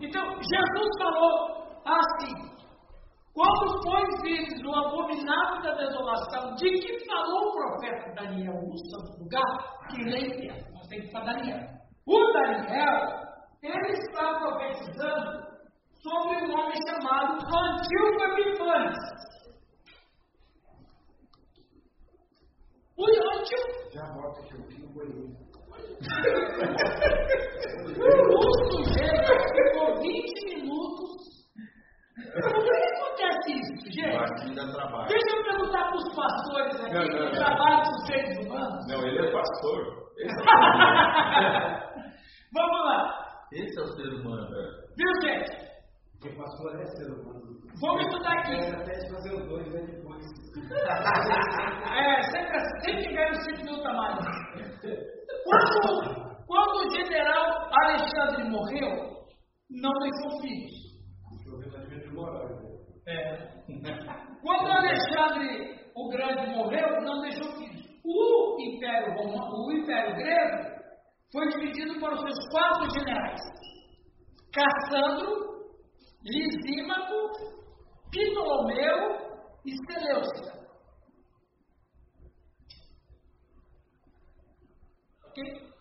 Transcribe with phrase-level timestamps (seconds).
[0.00, 2.56] Então, Jesus falou assim:
[3.36, 9.22] quando foi visto o abominável da desolação, de que falou o profeta Daniel no santo
[9.22, 11.60] lugar, que nem entende, nós temos para Daniel.
[12.06, 13.26] O Daniel,
[13.62, 15.46] ele está profetizando
[16.02, 18.96] sobre um homem chamado Antíoco Epifanes.
[22.96, 23.92] O Antíoco.
[23.92, 25.46] Já bota aqui um pouquinho banheiro.
[28.32, 28.40] O
[28.70, 29.45] sujeito
[29.96, 31.16] ficou 20 minutos.
[32.16, 34.54] Por que acontece isso, gente?
[34.54, 37.30] Deixa eu perguntar para os pastores aqui Não, não, que não.
[37.44, 38.86] trabalham com seres humanos.
[38.88, 39.78] Não, ele é pastor.
[40.18, 40.36] Esse é,
[42.52, 42.98] Vamos lá.
[43.52, 44.48] esse é o ser humano.
[44.96, 45.50] Viu, gente?
[46.20, 47.42] Porque pastor é ser humano.
[47.80, 48.54] Vamos estudar aqui.
[48.54, 50.24] É, até de fazer os dois, né, depois.
[51.96, 54.24] É, sempre, sempre ganha um 5 mil tamanhos.
[55.44, 56.14] Quando,
[56.46, 59.15] quando o general Alexandre morreu,
[59.70, 60.86] não deixou filhos.
[63.06, 63.06] Né?
[63.06, 64.40] É.
[64.42, 67.84] Quando Alexandre o Grande morreu, não deixou filhos.
[68.04, 70.76] O Império Romano, o Império Grego,
[71.32, 73.40] foi dividido para os seus quatro generais:
[74.52, 75.56] Cassandro,
[76.22, 77.56] Lisímaco,
[78.10, 79.26] Ptolomeu
[79.64, 80.56] e Seleucida.
[85.24, 85.72] Ok?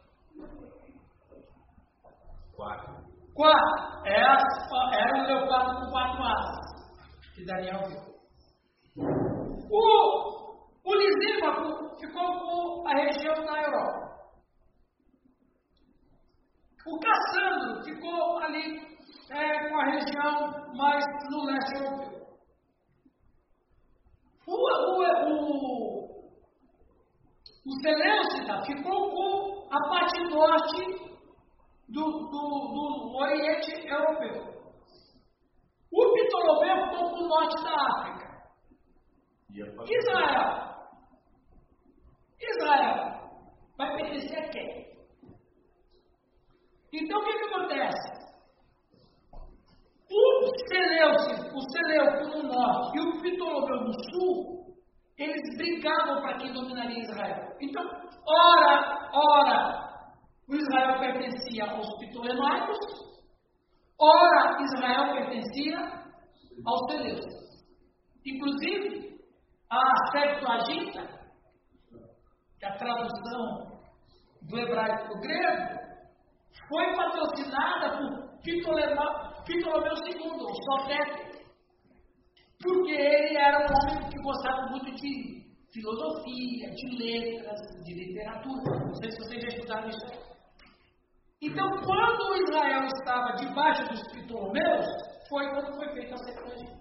[2.55, 3.04] Quatro.
[3.35, 4.07] Quatro.
[4.07, 6.65] É a- Era o leopardo com quatro asas.
[7.35, 8.15] Que Daniel viu.
[9.69, 9.81] O,
[10.85, 14.05] o Lisímaco ficou com a região da Europa.
[16.87, 18.77] O Cassandro ficou ali
[19.31, 22.25] é, com a região mais no leste europeu.
[24.47, 26.05] O, o, o,
[27.65, 31.04] o Seleucida ficou com a parte norte
[31.89, 34.55] do, do, do Oriente Europeu.
[35.91, 38.25] O Ptolomeu ficou com o norte da África.
[39.87, 40.65] Israel.
[42.41, 43.15] Israel
[43.77, 44.85] vai pertencer a quem?
[46.93, 48.25] Então o que, que acontece?
[50.11, 54.75] O Seleucid, o Seleuco no norte e o Ptolomeu no sul,
[55.17, 57.55] eles brigavam para quem dominaria Israel.
[57.61, 57.83] Então,
[58.27, 59.94] ora, ora,
[60.47, 62.77] o Israel pertencia aos Ptolemaicos,
[63.99, 65.77] ora, Israel pertencia
[66.65, 67.65] aos Seleucidos.
[68.25, 69.19] Inclusive,
[69.69, 71.07] a Septuaginta,
[72.59, 73.79] que é a tradução
[74.43, 75.85] do hebraico para grego,
[76.67, 81.35] foi patrocinada por Ptolomeu II, o Sofético,
[82.61, 88.79] porque ele era um homem que gostava muito de filosofia, de letras, de literatura.
[88.79, 90.34] Não sei se vocês já estudaram isso.
[91.41, 94.87] Então, quando Israel estava debaixo dos Ptolomeus,
[95.29, 96.77] foi quando foi feita a Septuaginta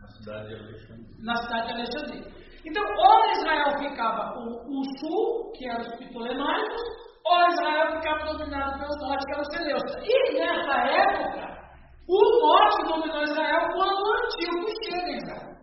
[0.00, 1.16] Na cidade de Alexandria.
[1.18, 2.40] na cidade de Alexandria.
[2.64, 6.82] Então, ou Israel ficava com o sul, que eram os ptolemaicos,
[7.24, 10.00] ou Israel ficava dominado pelo norte, que era o Seleucida.
[10.04, 11.60] E nessa época,
[12.06, 15.56] o norte dominou Israel quando o Antíoco chega em Israel.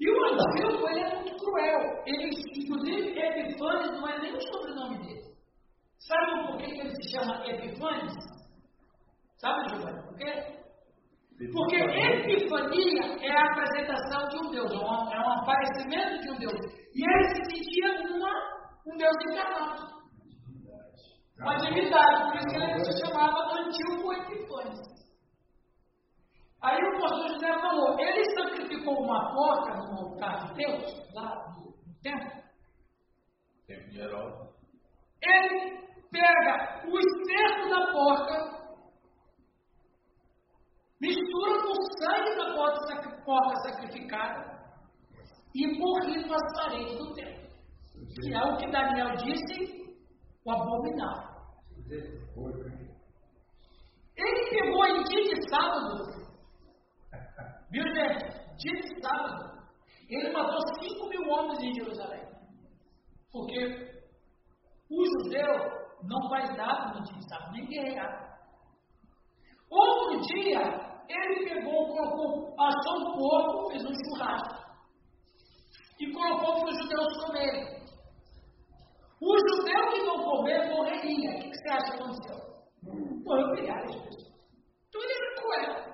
[0.00, 2.02] E o Antíoco, ele é muito cruel.
[2.06, 5.22] Ele, inclusive, Epifanes não é nem o sobrenome dele.
[5.98, 8.14] Sabe por que que ele se chama Epifanes?
[9.38, 10.62] Sabe, Giovanni, por quê?
[11.52, 16.60] Porque epifania é a apresentação de um Deus, é um, é aparecimento de um Deus.
[16.94, 18.32] E ele se sentia uma,
[18.86, 19.82] um Deus encarnado,
[21.40, 24.78] uma divindade, por isso que ele se chamava Antíoco Epifanes.
[26.62, 31.72] Aí o pastor José falou, ele sacrificou uma porca no altar de Deus, lá no,
[32.00, 32.42] templo,
[33.66, 34.48] Tempo de Herodes.
[35.22, 38.36] ele pega o esterco da porca,
[41.00, 44.52] mistura com o sangue da porca, porca sacrificada
[45.54, 47.42] e borrifa as paredes do templo.
[48.20, 49.96] Que é o que Daniel disse,
[50.44, 51.32] o abominável.
[54.16, 55.96] Ele pegou em dia de sábado,
[57.70, 58.42] viu gente?
[58.58, 59.62] Dia de sábado,
[60.08, 62.22] ele matou 5 mil homens em Jerusalém.
[63.32, 64.02] Porque
[64.90, 68.32] o judeu não faz nada no dia de sábado, nem guerrear.
[69.70, 70.60] Outro dia,
[71.08, 74.62] ele pegou, colocou, assou um porco, fez um churrasco.
[76.00, 77.82] E colocou para os judeus comerem.
[79.20, 81.30] O judeu que não comer morreria.
[81.30, 82.36] O que você acha que aconteceu?
[83.24, 84.32] Morreu milhares de pessoas.
[84.88, 85.92] Então ele era cruel.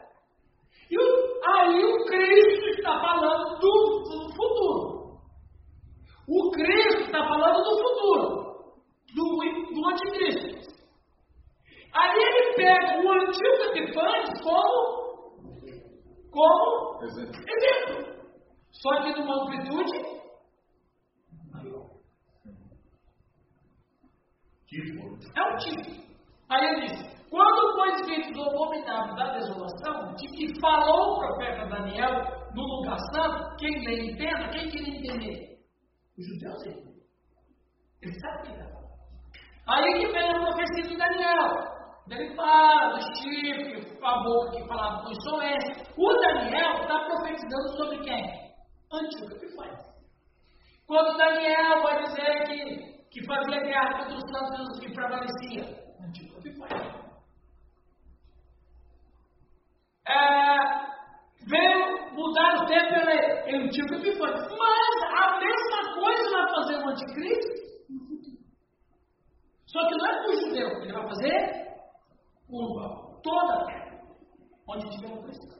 [0.91, 5.21] E o- aí o Cristo está falando do, do futuro.
[6.27, 8.73] O Cristo está falando do futuro,
[9.15, 9.37] do
[9.99, 10.69] anticristo.
[11.95, 14.99] Aí ele pega o antigo Epifanes como,
[16.31, 17.41] como Exemplo.
[17.49, 18.19] exemplo.
[18.71, 19.99] Só que numa amplitude
[21.51, 21.89] maior.
[24.67, 25.19] Tipo.
[25.37, 26.09] É um tipo.
[26.51, 31.67] Aí ele diz: quando foi escrito do abominável da desolação, de que falou o profeta
[31.67, 32.23] Daniel
[32.55, 35.59] no lugar santo, quem lê entenda, quem queria entender?
[36.19, 36.89] Os judeus ele.
[38.03, 38.88] Ele sabia.
[39.69, 41.79] Aí que vem a profecia de Daniel.
[42.11, 45.85] Ele fala do chifre, boca que falava com insolência.
[45.97, 48.49] O Daniel está profetizando sobre quem?
[48.91, 49.79] Antigo Epifânio.
[50.87, 55.69] Quando Daniel vai dizer que, que fazia guerra contra os santos que prevaleciam.
[56.03, 56.99] Antigo Epifânio.
[60.09, 60.57] É,
[61.47, 64.49] veio mudar o tempo ele, ele antigo Epifânio.
[64.59, 67.68] Mas a mesma coisa vai fazer o anticristo.
[69.69, 71.69] Só que não é para o judeu, ele vai fazer
[72.49, 74.01] curva, toda a terra,
[74.69, 75.59] onde tiver um cristão.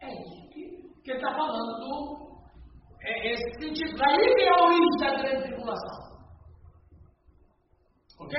[0.00, 2.26] É isso que, que ele está falando do,
[3.02, 3.98] é, esse sentido.
[3.98, 6.16] Daí é a origem da grande tribulação.
[8.20, 8.38] Ok?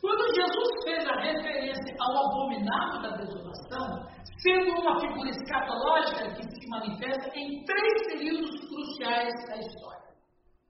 [0.00, 4.08] Quando Jesus fez a referência ao abominável da desolação,
[4.42, 10.06] sendo uma figura escatológica que se manifesta em três períodos cruciais da história.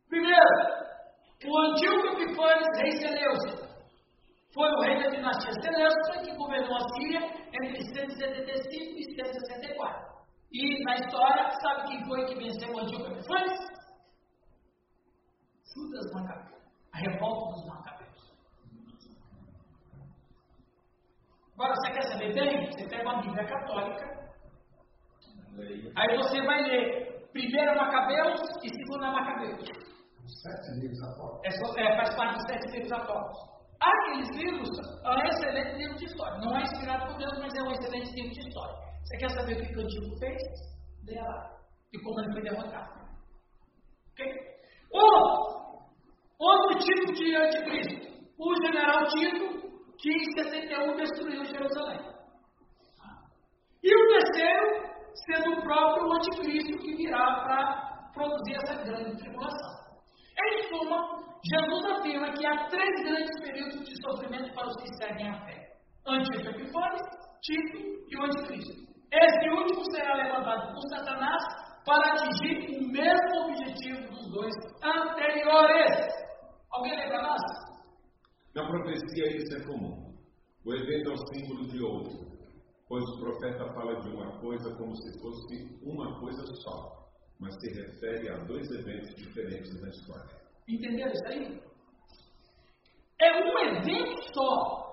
[0.08, 0.87] Primeiro,
[1.44, 3.68] o antigo Epifanes, rei Seleucida,
[4.54, 7.20] foi o rei da dinastia Seleucida que governou a Síria
[7.52, 10.06] entre 175 e 164.
[10.52, 13.76] E na história, sabe quem foi que venceu o antigo Epifanes?
[15.74, 16.58] Judas Macabeu,
[16.94, 17.96] a revolta dos Macabeus.
[21.54, 22.70] Agora, você quer saber bem?
[22.70, 24.16] Você pega uma Bíblia católica,
[25.96, 29.95] aí você vai ler primeira Macabeus e segunda Macabeus.
[30.26, 31.76] Sete livros apócrifos.
[31.76, 33.56] É, é, faz parte dos sete livros apócrifos.
[33.81, 34.70] Aqueles livros
[35.05, 36.38] é um excelente livro de história.
[36.38, 38.75] Não é inspirado por Deus, mas é um excelente livro de história.
[39.05, 40.43] Você quer saber o que, que o Antigo fez?
[41.06, 41.56] Leia lá.
[41.93, 43.06] E como ele foi derrotado.
[44.12, 44.26] Ok?
[44.90, 45.87] Outro,
[46.38, 48.17] outro tipo de anticristo.
[48.38, 52.00] O general Tito, que em 61 destruiu Jerusalém.
[53.82, 54.87] E o terceiro,
[55.26, 59.85] sendo o próprio anticristo que virá para produzir essa grande tribulação.
[60.38, 65.28] Em suma, Jesus afirma que há três grandes períodos de sofrimento para os que seguem
[65.28, 65.72] a fé:
[66.06, 67.02] Antigo Epifanes,
[67.42, 67.78] Tito
[68.08, 68.86] e o Anticristo.
[69.12, 71.42] Esse último será levantado por Satanás
[71.86, 75.96] para atingir o mesmo objetivo dos dois anteriores.
[76.72, 77.42] Alguém lembra mais?
[78.54, 80.06] Na profecia isso é comum.
[80.64, 82.26] O evento é o símbolo de outro,
[82.88, 87.06] pois o profeta fala de uma coisa como se fosse uma coisa só,
[87.40, 90.36] mas se refere a dois eventos diferentes na história.
[90.68, 91.60] Entenderam isso aí?
[93.20, 94.86] É um evento só.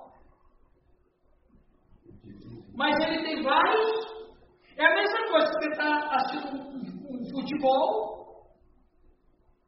[2.75, 4.13] Mas ele tem vários.
[4.77, 8.47] É a mesma coisa que você está assistindo um, futebol,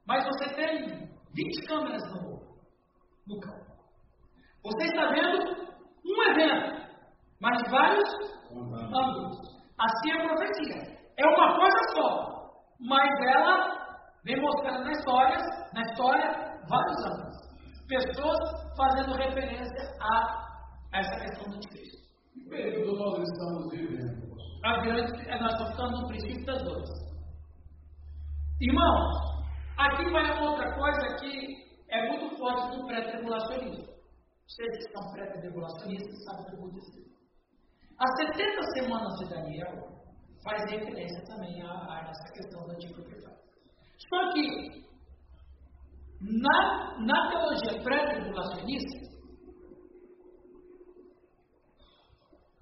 [0.07, 2.57] mas você tem 20 câmeras no,
[3.27, 3.65] no campo.
[4.63, 5.65] Você está vendo
[6.05, 6.87] um evento,
[7.39, 8.09] mas vários
[8.51, 9.37] ângulos.
[9.77, 10.95] Assim é a profecia.
[11.17, 12.44] É uma coisa só,
[12.79, 13.85] mas ela
[14.23, 15.37] vem mostrando na história,
[15.73, 17.35] na história, vários ângulos.
[17.87, 18.39] Pessoas
[18.75, 20.45] fazendo referência a
[20.93, 21.97] essa questão do Cristo.
[22.33, 24.35] Que período nós estamos vivendo?
[24.63, 26.89] A grande, é, nós estamos ficando no princípio das dores.
[28.61, 29.45] Irmãos,
[29.77, 31.55] aqui vai uma outra coisa que
[31.89, 33.85] é muito forte no pré-tribulacionismo.
[34.47, 37.05] Vocês que são pré-tribulacionistas sabem o que eu vou dizer.
[37.99, 39.95] As 70 semanas de Daniel
[40.45, 43.03] faz referência também a, a essa questão do Antigo.
[44.09, 44.85] Só que,
[46.21, 49.05] na, na teologia pré-tribulacionista,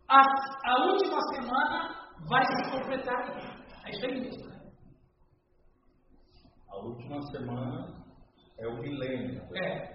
[0.07, 0.21] a,
[0.65, 3.63] a última semana vai se completar.
[3.85, 4.47] É isso aí mesmo.
[4.47, 4.71] né?
[6.69, 8.05] A última semana
[8.59, 9.41] é o milênio.
[9.55, 9.93] É.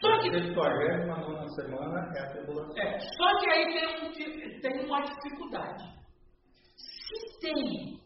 [0.00, 2.76] Só que A 69 semana é a tribulação.
[2.78, 5.98] É, só que aí tem, um tem uma dificuldade.
[7.08, 7.98] Se tem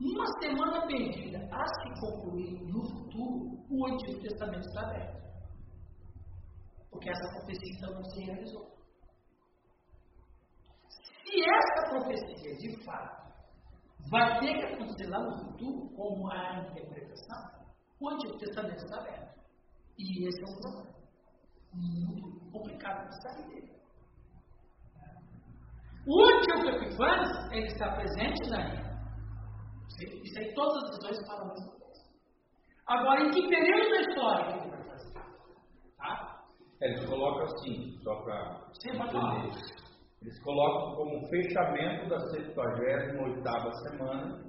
[0.00, 5.22] uma semana perdida a se concluir no futuro, o Antigo Testamento está aberto.
[6.90, 8.76] Porque essa profecia então não se realizou.
[10.88, 13.32] Se essa profecia, de fato,
[14.10, 17.68] vai ter que acontecer lá no futuro, como a interpretação,
[18.00, 19.40] o Antigo Testamento está aberto.
[19.96, 20.96] E esse é um problema
[21.72, 23.75] muito complicado de sair dele.
[26.06, 28.86] O Antigo Epifanes, ele está presente na ilha.
[30.24, 32.02] Isso aí todas as visões falam a mesma coisa.
[32.86, 35.12] Agora, em que período da história que ele vai fazer?
[35.98, 36.44] Tá?
[36.80, 39.46] Eles colocam assim, só para Sim, falar.
[40.22, 44.44] Eles colocam como fechamento da 78 semana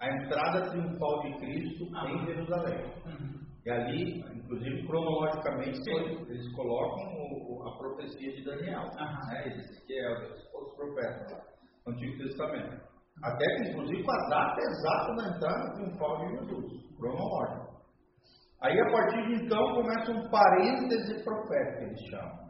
[0.00, 2.10] a entrada triunfal de Cristo Ah.
[2.10, 2.84] em Jerusalém.
[3.06, 3.44] Uhum.
[3.66, 7.04] E ali, inclusive cronologicamente, foi- eles colocam
[7.48, 9.26] o- a profecia de Daniel, Aham.
[9.28, 9.46] né?
[9.46, 10.43] Eles, que é
[10.76, 11.40] profetas lá,
[11.86, 12.82] no Antigo Testamento.
[13.22, 17.74] Até que, inclusive, com a data exata da entrada triunfal de Jesus, cronológico.
[18.62, 22.44] Aí, a partir de então, começa um parêntese profético, que eles chamam,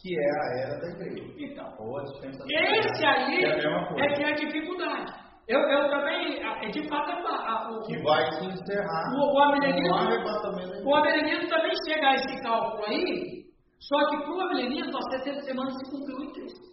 [0.00, 1.34] que é a era da igreja.
[1.38, 3.58] Então, Ou a dispensa esse aí é
[4.00, 5.12] é que é a dificuldade.
[5.48, 9.38] Eu, eu também, é de fato, a- a- o, Que vai se encerrar o, o
[10.86, 13.44] o amilenismo também chega a esse cálculo aí,
[13.80, 16.70] só que para o amilenismo, as 70 semanas se cumpriu em Cristo.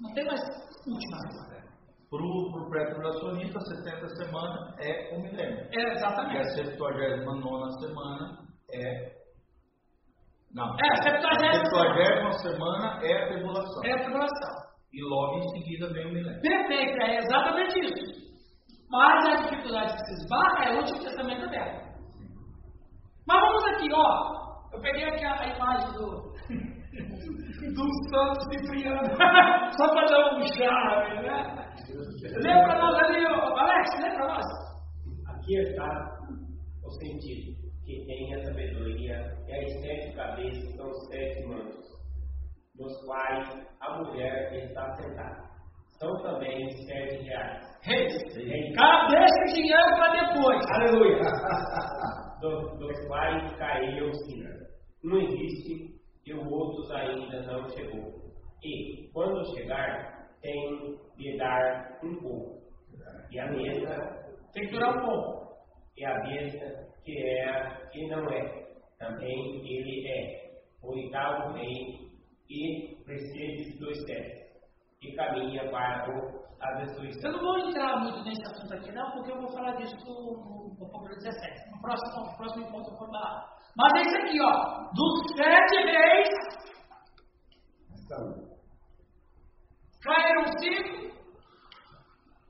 [0.00, 0.40] Não tem mais
[0.86, 1.64] última semana.
[2.10, 5.66] Para o pré-tribulacionista, 70 semanas é o milênio.
[5.72, 6.54] É, E a exatamente.
[6.54, 8.38] 79 semana
[8.72, 9.14] é.
[10.54, 10.66] Não.
[10.66, 13.84] É, a 70 70 semana é a tribulação.
[13.84, 14.64] é a tribulação.
[14.92, 16.40] E logo em seguida vem o milênio.
[16.40, 18.24] Perfeito, é exatamente isso.
[18.90, 21.82] Mas a dificuldade que se esbarra é o Último Testamento dela.
[23.26, 24.44] Mas vamos aqui, ó.
[24.72, 26.32] Eu peguei aqui a, a imagem do,
[26.94, 29.08] do Santo Cipriano,
[29.76, 31.64] só para dar um charme, né?
[32.42, 33.56] Lê para nós ali, ó.
[33.56, 34.44] Alex, lê para nós.
[35.28, 36.18] Aqui está
[36.84, 41.84] o sentido, que tem a sabedoria e as sete cabeças são os sete mantos,
[42.78, 45.44] nos quais a mulher está sentada.
[45.98, 47.74] São também sete reais.
[47.82, 48.12] Reis.
[48.34, 50.66] Deixa o dinheiro para depois.
[50.70, 51.20] Aleluia!
[52.40, 54.50] dos, dos quais caiu o sino.
[55.04, 55.93] Um existe
[56.26, 58.12] e o outro ainda não chegou.
[58.62, 62.62] E, quando chegar, tem de dar um pouco.
[63.30, 65.54] E a mesa Tem que durar um pouco.
[65.96, 68.64] e a besta que é e não é.
[68.98, 72.10] Também ele é o oitavo rei
[72.48, 74.46] e precede dos sete,
[75.02, 77.32] e caminha para o- a Eu destruição.
[77.32, 80.86] não vou entrar muito nesse assunto aqui, não, porque eu vou falar disso no, no
[80.86, 81.70] Apocalipse 17.
[81.70, 83.53] No próximo, no próximo encontro eu vou falar.
[83.76, 84.84] Mas é isso aqui, ó.
[84.94, 86.28] Dos sete reis,
[90.02, 91.14] caíram cinco.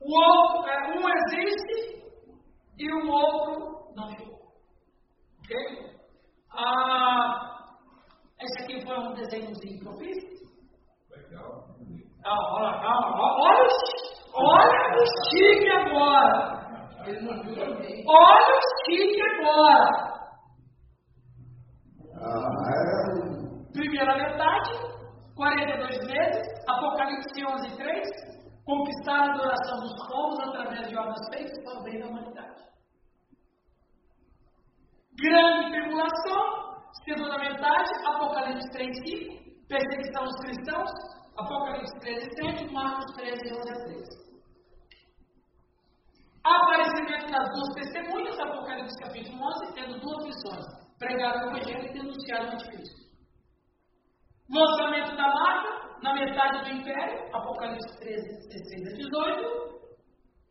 [0.00, 2.04] O outro, é, um existe
[2.78, 4.34] e o outro não chegou.
[5.40, 5.56] Ok?
[6.52, 7.68] Ah,
[8.40, 10.24] esse aqui foi um desenhozinho que eu fiz.
[11.10, 11.64] Legal.
[12.26, 13.68] Ah, olha, calma, olha,
[14.34, 16.64] olha o chique agora.
[17.06, 18.04] Ele não viu também.
[18.06, 20.13] Olha o chique agora.
[23.72, 24.70] Primeira metade,
[25.36, 28.08] 42 meses, Apocalipse 11, 3,
[28.64, 32.64] conquistar a adoração dos povos através de obras feitas para o bem da humanidade.
[35.20, 40.90] Grande tribulação, segunda metade, Apocalipse 3, 5, perseguição aos cristãos,
[41.36, 44.24] Apocalipse 13, 7, Marcos 13, 11 a 13.
[46.44, 52.44] Aparecimento das duas testemunhas, Apocalipse capítulo 11, tendo duas missões: pregar o Evangelho e denunciar
[52.44, 53.04] o Anticristo.
[54.50, 59.74] Lançamento da marca, na metade do Império, Apocalipse 13, 16 a 18.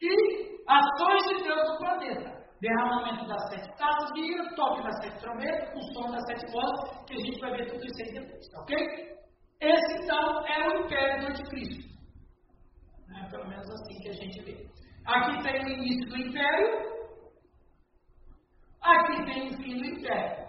[0.02, 2.44] E ações de Deus no planeta.
[2.62, 7.06] Derramamento das sete taças de ira, toque das sete trombetas, o som das sete vozes,
[7.08, 9.14] que a gente vai ver tudo isso aí depois, ok?
[9.62, 11.94] Esse então é o Império do Anticristo.
[13.16, 14.68] É pelo menos assim que a gente vê.
[15.06, 16.94] Aqui tem o início do Império,
[18.82, 20.43] aqui tem o fim do Império.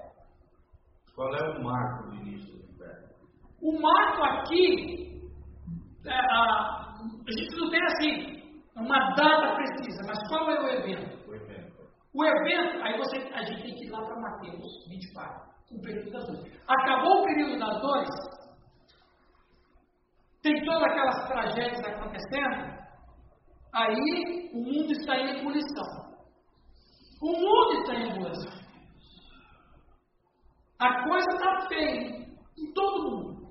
[1.14, 3.08] Qual é o marco do início do império?
[3.62, 5.30] O marco aqui,
[6.06, 8.34] é, a, a gente não tem assim
[8.76, 11.28] uma data precisa, mas qual é o evento?
[11.28, 11.74] O evento.
[12.12, 16.10] O evento, aí você, a gente tem que ir lá para Mateus 24, o período
[16.10, 16.62] das dores.
[16.66, 18.10] Acabou o período das dores,
[20.42, 22.74] tem todas aquelas tragédias acontecendo,
[23.72, 26.04] aí o mundo está em ebulição.
[27.22, 28.63] O mundo está em ebulição.
[30.84, 32.26] A coisa está feia
[32.58, 33.48] em todo mundo.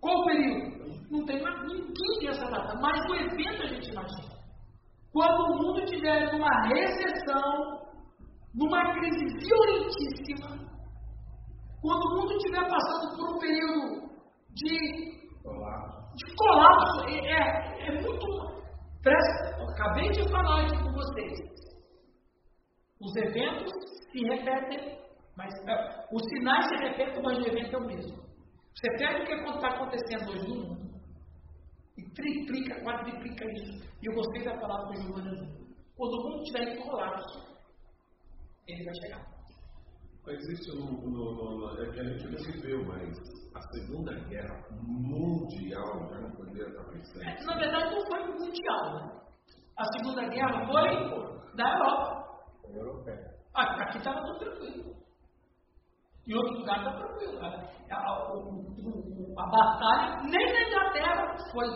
[0.00, 0.80] Qual o período?
[1.12, 4.34] Não tem mais ninguém tem essa data, mas o evento a gente imagina.
[5.12, 7.86] Quando o mundo estiver numa recessão,
[8.52, 10.58] numa crise violentíssima,
[11.80, 14.10] quando o mundo estiver passando por um período
[14.54, 16.16] de, Colapso.
[16.16, 18.26] de colapso, é, é, é muito.
[19.02, 21.38] Presta, acabei de falar aqui com vocês.
[23.00, 23.72] Os eventos
[24.10, 24.98] se repetem,
[25.40, 28.18] mas é, os sinais se repetem, mas o evento é o mesmo.
[28.74, 30.90] Você pega o que está acontecendo hoje no mundo
[31.96, 33.82] e triplica, quadriplica isso.
[34.02, 35.70] E eu gostei da palavra do Giovanni.
[35.96, 37.58] Quando o mundo estiver em colapso,
[38.68, 39.40] ele vai chegar.
[40.28, 43.18] Existe no, no, no, é que a gente não viveu, mas
[43.54, 47.22] a Segunda Guerra Mundial já não poderia estar pensando.
[47.24, 48.94] É, na verdade, não foi mundial.
[48.94, 49.20] Né?
[49.78, 52.20] A Segunda Guerra foi da Europa.
[52.72, 53.34] Europeia.
[53.54, 54.99] Aqui estava tudo tranquilo.
[56.30, 57.40] Em outro lugar está tranquilo.
[57.40, 57.68] Né?
[57.90, 58.10] A, a,
[59.36, 61.66] a, batalha, nem na Inglaterra foi.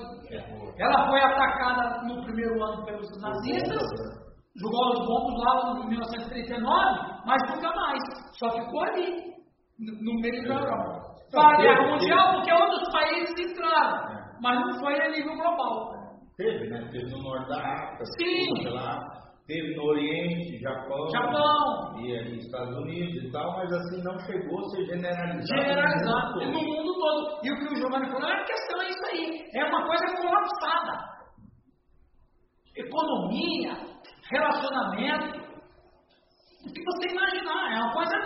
[0.79, 4.25] Ela foi atacada no primeiro ano pelos nazistas
[4.57, 8.01] jogou os bombos lá em 1939, mas nunca mais.
[8.39, 9.35] Só ficou ali,
[9.79, 11.15] no meio da Europa.
[11.33, 14.39] Foi a guerra mundial porque outros países entraram, é.
[14.41, 15.93] mas não foi a nível global.
[16.37, 16.89] Teve, né?
[16.93, 18.65] Teve no norte da África, Sim.
[19.47, 21.99] Teve no Oriente, Japão, Japão.
[22.01, 25.47] E, e Estados Unidos e tal, mas assim não chegou a ser generalizado.
[25.47, 27.41] Generalizado, no mundo todo.
[27.45, 29.51] E o que o Giovanni falou, a questão é isso aí.
[29.55, 31.15] É uma coisa colapsada.
[32.77, 33.77] Economia,
[34.31, 35.45] relacionamento,
[36.67, 38.17] o que você imaginar, é uma coisa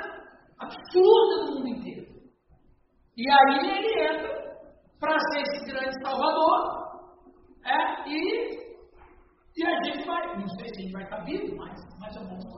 [0.61, 2.07] absurda no mundo inteiro.
[3.17, 4.39] E aí ele entra
[5.01, 6.79] para ser esse grande salvador,
[7.65, 8.68] é, e,
[9.59, 12.25] e a gente vai, não sei se a gente vai estar vivo, mas mais ou
[12.25, 12.49] menos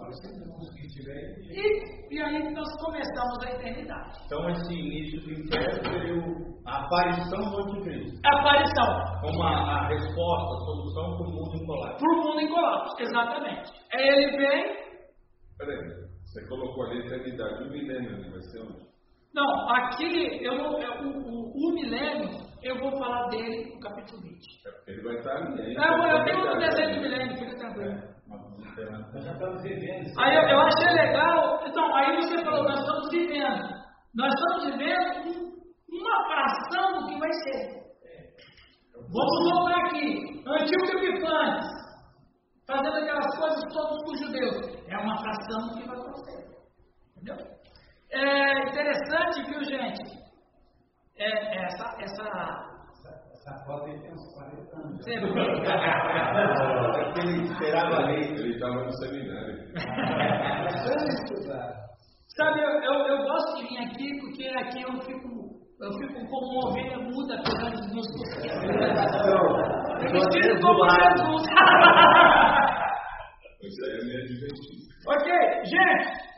[1.50, 4.18] e, e aí nós começamos a eternidade.
[4.26, 8.20] Então esse início do inferno seria a aparição do anticristo.
[8.24, 9.20] A aparição.
[9.20, 11.98] Como a, a resposta, a solução para o mundo em colapso.
[11.98, 13.72] Para o mundo em colapso, exatamente.
[13.94, 14.76] Aí ele vem.
[15.58, 15.78] Peraí,
[16.24, 18.90] você colocou ali a eternidade, o milênio vai ser onde?
[19.34, 22.30] Não, aqui eu eu, o, o, o milênio,
[22.62, 24.66] eu vou falar dele no capítulo 20.
[24.66, 25.76] É porque ele vai estar ali, hein?
[25.78, 27.92] É, eu tenho outro desenho do milênio, fica tranquilo.
[27.92, 29.20] É.
[29.20, 30.20] já estamos vivendo.
[30.20, 31.60] Aí eu, eu, achei legal.
[31.66, 33.80] Então, aí você falou, nós estamos vivendo.
[34.14, 35.50] Nós estamos vivendo
[35.90, 37.80] uma fração do que vai ser.
[38.94, 40.42] Vamos voltar aqui.
[40.46, 41.66] Antigo Epifanes,
[42.66, 44.84] fazendo aquelas coisas todas com os judeus.
[44.88, 46.46] É uma fração do que vai acontecer.
[47.16, 47.46] Entendeu?
[48.12, 50.29] É interessante, viu, gente?
[51.20, 52.24] É, essa, essa
[53.34, 54.96] essa foto aí tem uns 40 anos.
[54.96, 55.12] Você
[57.20, 58.20] ele esperava a lei.
[58.20, 59.58] Ele estava no seminário.
[62.36, 65.28] Sabe, eu, eu, eu, gosto de vir aqui porque aqui eu fico,
[65.80, 68.06] eu fico como uma ovelha muda perante os meus
[70.00, 71.42] Eu me sinto como Jesus.
[73.62, 74.88] Isso aí é meio divertido.
[75.06, 75.28] Ok,
[75.64, 76.29] gente.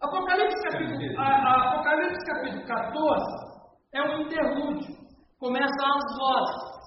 [0.00, 3.50] Apocalipse capítulo, a, a Apocalipse capítulo 14
[3.92, 4.96] é um interlúdio.
[5.38, 6.80] Começa as vozes.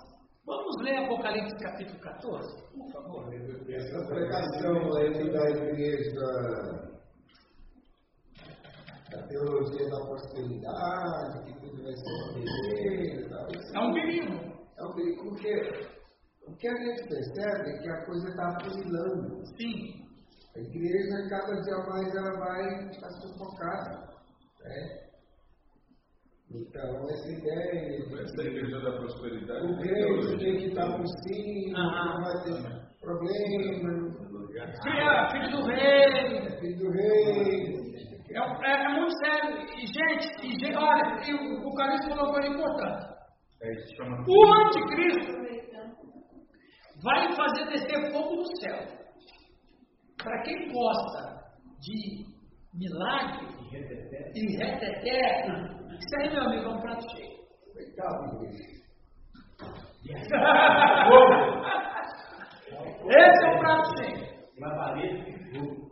[0.46, 3.34] Vamos ler Apocalipse capítulo 14, por favor.
[3.34, 6.12] Essa pregação aí da igreja,
[9.12, 13.76] da teologia da prosperidade, que tudo vai ser beleza.
[13.76, 14.34] É um perigo.
[14.76, 15.54] É um perigo, porque
[16.48, 19.46] o que a gente percebe é que a coisa está afunilando.
[19.56, 20.03] Sim.
[20.56, 24.14] A igreja, cada dia mais, ela vai estar sufocada.
[24.62, 25.04] Né?
[26.52, 28.22] Então, essa ideia.
[28.22, 29.66] Essa é a igreja da prosperidade.
[29.66, 32.54] O crente tem que estar por cima, ah, não vai ter
[33.02, 34.24] problema.
[34.84, 36.38] Filho, filho do rei.
[36.38, 37.84] É filho do rei.
[38.30, 39.66] É, é, é, muito sério.
[39.76, 43.14] E, gente, e, gente olha, e o, o Calixto falou uma coisa importante.
[43.62, 43.70] É,
[44.28, 45.34] o anticristo
[47.04, 49.03] vai fazer descer fogo do céu.
[50.24, 51.44] Para quem gosta
[51.82, 52.26] de
[52.74, 53.46] milagre
[54.34, 55.46] e reteté,
[56.00, 57.44] isso aí, meu amigo, é um prato cheio.
[57.74, 58.82] Coitado dele.
[63.06, 64.24] Esse é o prato cheio.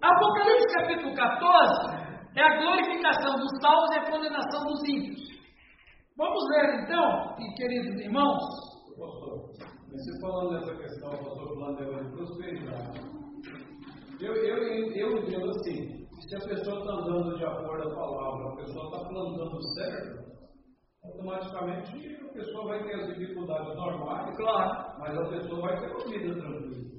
[0.02, 5.22] Apocalipse capítulo 14 é a glorificação dos salvos e a condenação dos ímpios.
[6.18, 8.40] Vamos ler então, queridos irmãos.
[8.98, 9.52] Pastor,
[9.90, 13.21] você falando dessa questão, pastor, falando de prosperidade.
[14.22, 18.54] Eu, eu, eu entendo assim, se a pessoa está andando de acordo com a palavra,
[18.54, 20.32] a pessoa está plantando certo,
[21.04, 26.36] automaticamente a pessoa vai ter as dificuldades normais, claro, mas a pessoa vai ter comida
[26.36, 26.92] tranquila.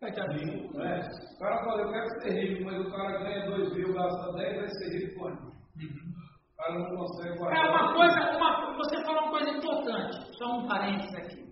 [0.00, 1.08] Vai ter rico, né?
[1.36, 4.56] O cara fala, eu quero ser rico, mas o cara ganha 2 mil, gasta 10,
[4.56, 5.42] vai ser rico quanto?
[5.42, 6.12] Uhum.
[6.52, 7.66] O cara não consegue guardar.
[7.66, 11.51] É uma coisa, uma, você falou uma coisa importante, só um parênteses aqui.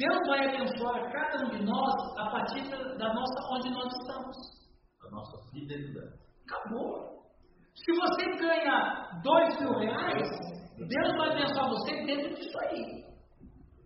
[0.00, 4.60] Deus vai abençoar cada um de nós a partir da nossa onde nós estamos
[5.10, 6.14] nossa fidelidade.
[6.46, 7.20] Acabou.
[7.74, 10.28] Se você ganha dois mil reais,
[10.76, 13.04] Deus vai abençoar você dentro disso aí.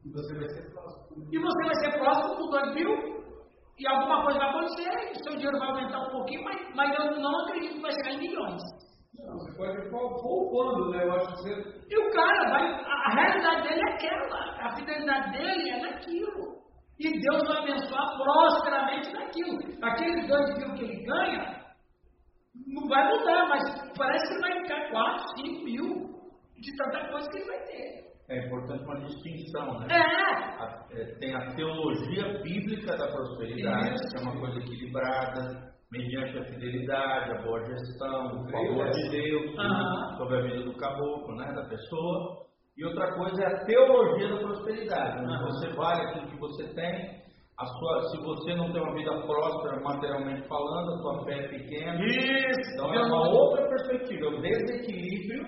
[0.04, 1.28] E você vai ser próximo.
[1.32, 2.90] E você vai ser próximo com dois mil,
[3.78, 7.20] e alguma coisa vai acontecer, e seu dinheiro vai aumentar um pouquinho, mas, mas eu
[7.20, 8.62] não acredito que vai chegar em milhões.
[9.24, 11.04] Não, você pode ir poupando, né?
[11.04, 11.84] Eu acho que você...
[11.90, 12.62] E o cara vai.
[12.84, 14.66] A, a realidade dele é aquela.
[14.66, 16.54] A fidelidade dele é naquilo.
[16.98, 19.58] E Deus vai abençoar prosperamente naquilo.
[19.82, 21.64] Aqueles dois mil que ele ganha,
[22.66, 26.14] Não vai mudar, mas parece que vai ficar 4, 5 mil
[26.60, 28.04] de tanta coisa que ele vai ter.
[28.28, 29.86] É importante uma distinção, né?
[29.90, 30.62] É!
[30.62, 34.08] A- é, tem a teologia bíblica da prosperidade, Isso.
[34.10, 39.58] que é uma coisa equilibrada, mediante a fidelidade, a boa gestão, o favor de Deus
[39.58, 40.16] Aham.
[40.18, 42.44] sobre a vida do caboclo, né, da pessoa.
[42.76, 45.44] E outra coisa é a teologia da prosperidade, onde Aham.
[45.44, 47.24] você vale aquilo que você tem.
[47.56, 51.48] A sua, se você não tem uma vida próspera materialmente falando, a sua fé é
[51.48, 52.04] pequena.
[52.04, 52.74] Isso!
[52.74, 55.46] Então é uma outra perspectiva, é o desequilíbrio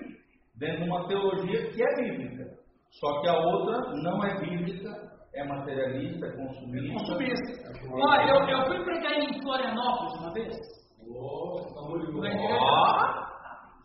[0.55, 2.45] dentro de uma teologia que é bíblica.
[2.91, 4.89] Só que a outra não é bíblica,
[5.35, 6.93] é materialista, é consumista.
[6.93, 7.71] Consumista.
[7.91, 10.55] Ó, eu, eu fui pregar em Florianópolis uma vez.
[11.07, 12.27] Ô, estamos de Na boa.
[12.27, 12.57] igreja.
[12.59, 13.27] Ó!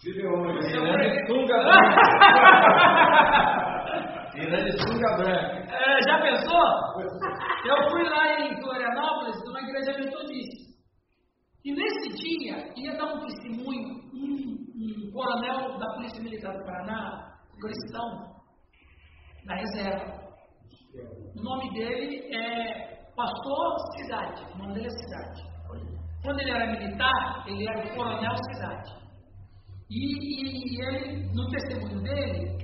[0.01, 0.59] Gideone.
[0.65, 2.03] Tirando sunga branca.
[5.17, 5.73] Branca.
[5.73, 6.67] É, já pensou?
[7.65, 10.73] Eu fui lá em Florianópolis, numa igreja metodista.
[11.65, 17.35] E nesse dia, ia dar um testemunho um, um coronel da Polícia Militar do Paraná,
[17.61, 18.33] cristão,
[19.47, 20.22] da reserva.
[20.95, 24.45] O nome dele é Pastor Cidade.
[24.55, 25.43] O nome dele é Cidade.
[26.23, 28.93] Quando ele era militar, ele era o Coronel Cidade.
[29.91, 32.57] E, e ele, no testemunho dele,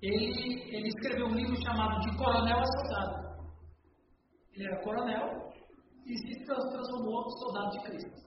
[0.00, 3.22] ele, ele escreveu um livro chamado De Coronel a Soldado.
[4.54, 5.52] Ele era coronel
[6.06, 8.22] e se trans- transformou em soldado de Cristo.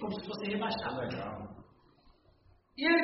[0.00, 1.00] Como se fosse rebaixado.
[1.00, 1.56] Legal.
[2.78, 3.02] E ele.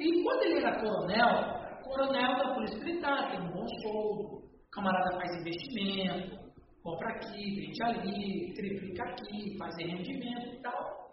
[0.00, 5.16] E quando ele era coronel, coronel da Polícia Militar, tem um bom soldo, o camarada
[5.16, 6.38] faz investimento,
[6.82, 11.08] compra aqui, vende ali, triplica aqui, faz rendimento e tal.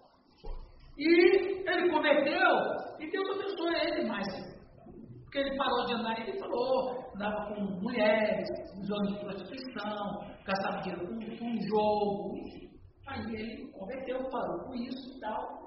[0.97, 4.27] E ele converteu e Deus abençoou ele mais.
[5.23, 8.47] Porque ele parou de andar, ele falou, andava com mulheres,
[8.79, 12.33] usando de prostituição, gastava dinheiro com, com jogo.
[13.07, 15.65] Aí ele converteu, parou com isso e tal.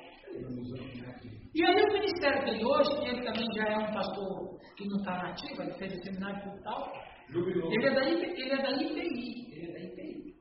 [1.55, 4.99] E aí o ministério dele hoje, que ele também já é um pastor que não
[4.99, 6.93] está nativo, ele fez o seminário e tal,
[7.31, 7.73] Jubilou.
[7.73, 9.53] ele é, da, ele é da IPI.
[9.53, 10.35] Ele é da IPI.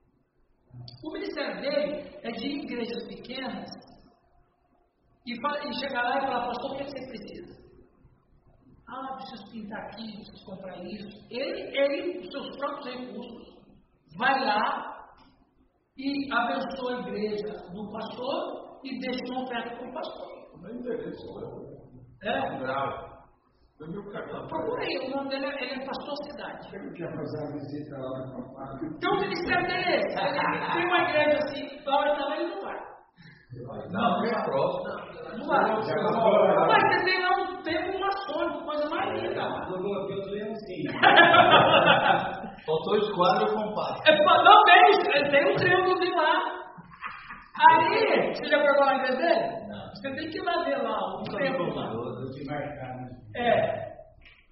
[1.04, 3.70] O ministério dele é de igrejas pequenas
[5.26, 7.58] e, e chegar lá e falar, pastor, o que você precisa?
[8.88, 11.28] Ah, preciso pintar aqui, preciso comprar isso.
[11.30, 13.58] Ele, ele, com seus próprios recursos,
[14.18, 15.10] vai lá
[15.98, 20.37] e abençoa a igreja do pastor e deixa uma oferta para o pastor.
[20.62, 21.78] Não é endereço, né?
[22.24, 22.58] É?
[22.60, 23.08] Grau.
[23.80, 24.48] Vi o cartão.
[24.48, 26.76] Procura aí, o nome dele é, ele é pastor cidade.
[26.76, 28.90] Ele quer fazer uma visita lá na papai.
[28.98, 30.20] Então o ministério dele é esse.
[30.20, 32.88] Ele tem uma igreja assim, Flora também ele não vai.
[33.92, 35.38] Não, é próximo.
[35.38, 35.62] Não vai.
[36.68, 39.44] Mas você tem lá um tempo maçônico, coisa mais linda.
[39.48, 39.70] lá.
[39.70, 40.84] No bloqueio eu falei assim.
[42.66, 44.02] Faltou esquadro com passo.
[44.08, 46.67] É, não tem, tem um triângulozinho lá.
[47.60, 49.68] Aí, você já pegou lá a igreja dele?
[49.68, 49.90] Não.
[49.90, 51.92] Você tem que ir lá ver lá o triângulo lá.
[51.92, 53.10] Né?
[53.36, 53.88] É.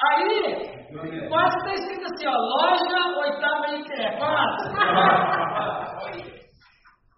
[0.02, 4.18] Aí, quase está escrito assim, ó, loja oitava IKEA.
[4.18, 4.70] Quase.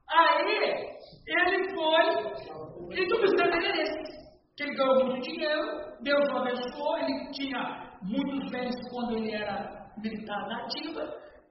[0.09, 0.87] Aí,
[1.27, 2.05] ele foi,
[2.91, 4.17] e ministério dele é esse.
[4.55, 5.63] Que ele ganhou muito dinheiro,
[6.01, 11.01] Deus o abençoou, ele tinha muitos bens quando ele era militar na ativa.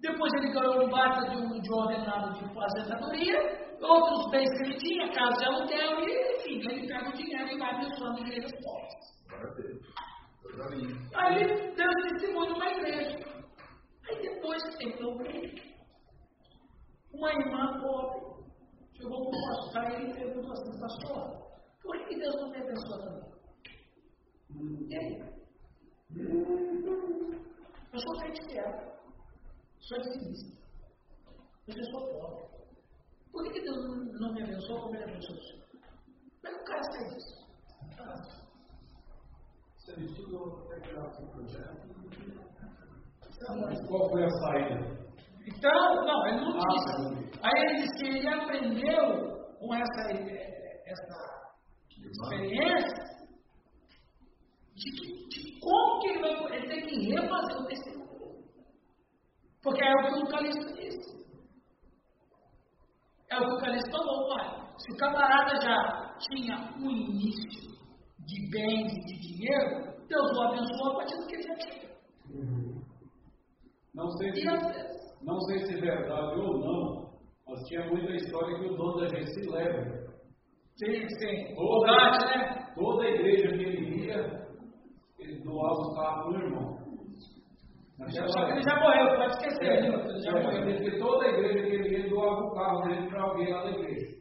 [0.01, 4.79] Depois ele ganhou um bata de um de ordenado de fazentadoria, outros bens que ele
[4.79, 9.07] tinha, casa de aluguel, e enfim, ele pega o dinheiro e vai abençoando igrejas pobres.
[11.15, 13.19] Aí Deus testemunho numa igreja.
[14.09, 15.19] Aí depois entrou
[17.13, 18.37] uma irmã pobre.
[18.97, 21.25] Chegou para o pastor e ele perguntou assim, pastor,
[21.83, 23.27] por que Deus não me abençoa também?
[24.89, 25.37] E aí?
[27.93, 28.73] Eu sou crente fiel,
[29.81, 30.63] sou dizimista,
[31.69, 32.56] eu sou pobre.
[33.37, 33.77] Por que que Deus
[34.19, 35.67] não, me abençoa como ele abençoa o senhor?
[36.41, 37.37] Como é que o cara sai disso?
[39.77, 41.87] Você estudou até criar seu projeto.
[43.89, 45.07] Qual foi a saída?
[45.47, 47.41] Então, não, ele não Ah, disse.
[47.43, 51.17] Aí ele disse que ele aprendeu com essa, eh, essa
[51.95, 53.05] experiência
[54.75, 56.57] de, que- de como que ele vai.
[56.57, 58.07] Ele tem que refazer o testemunho.
[59.63, 61.26] Porque é o que o Calixto disse.
[63.31, 64.67] É o que o Calixto falou, pai.
[64.79, 67.77] Se o camarada já tinha um início
[68.27, 71.87] de bens e de dinheiro, Deus o abençoou a partir do que ele já tinha.
[73.95, 74.45] Não sei se,
[75.23, 77.11] não sei se é verdade ou não,
[77.49, 80.07] mas tinha muita história que o dono da agência leva.
[80.77, 81.55] Sim, sim.
[81.55, 82.73] Toda, Bogart, né?
[82.75, 84.47] toda igreja que ele ia,
[85.19, 86.76] ele doava o carro pro irmão.
[87.97, 89.79] Só que ele já morreu, pode esquecer, É?
[89.79, 90.63] Ele já morreu.
[90.65, 94.17] porque toda igreja que ele ia, doava o carro dele para alguém lá da igreja.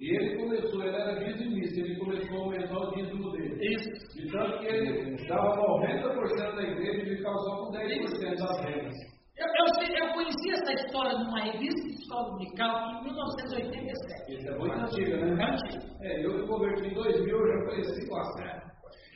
[0.00, 3.58] E ele começou, ele era dizimista, ele começou a aumentar o dízimo dele.
[3.60, 4.16] Isso.
[4.16, 8.96] De tanto que ele dava 90% da igreja e ficava só com 10% das rendas.
[9.36, 14.34] Eu, eu, eu conheci essa história numa revista de escola dominical em 1987.
[14.34, 15.42] Isso é muito antiga, né?
[15.42, 15.84] É antiga.
[16.00, 18.66] É, eu me converti em 2000, eu já conheci bastante.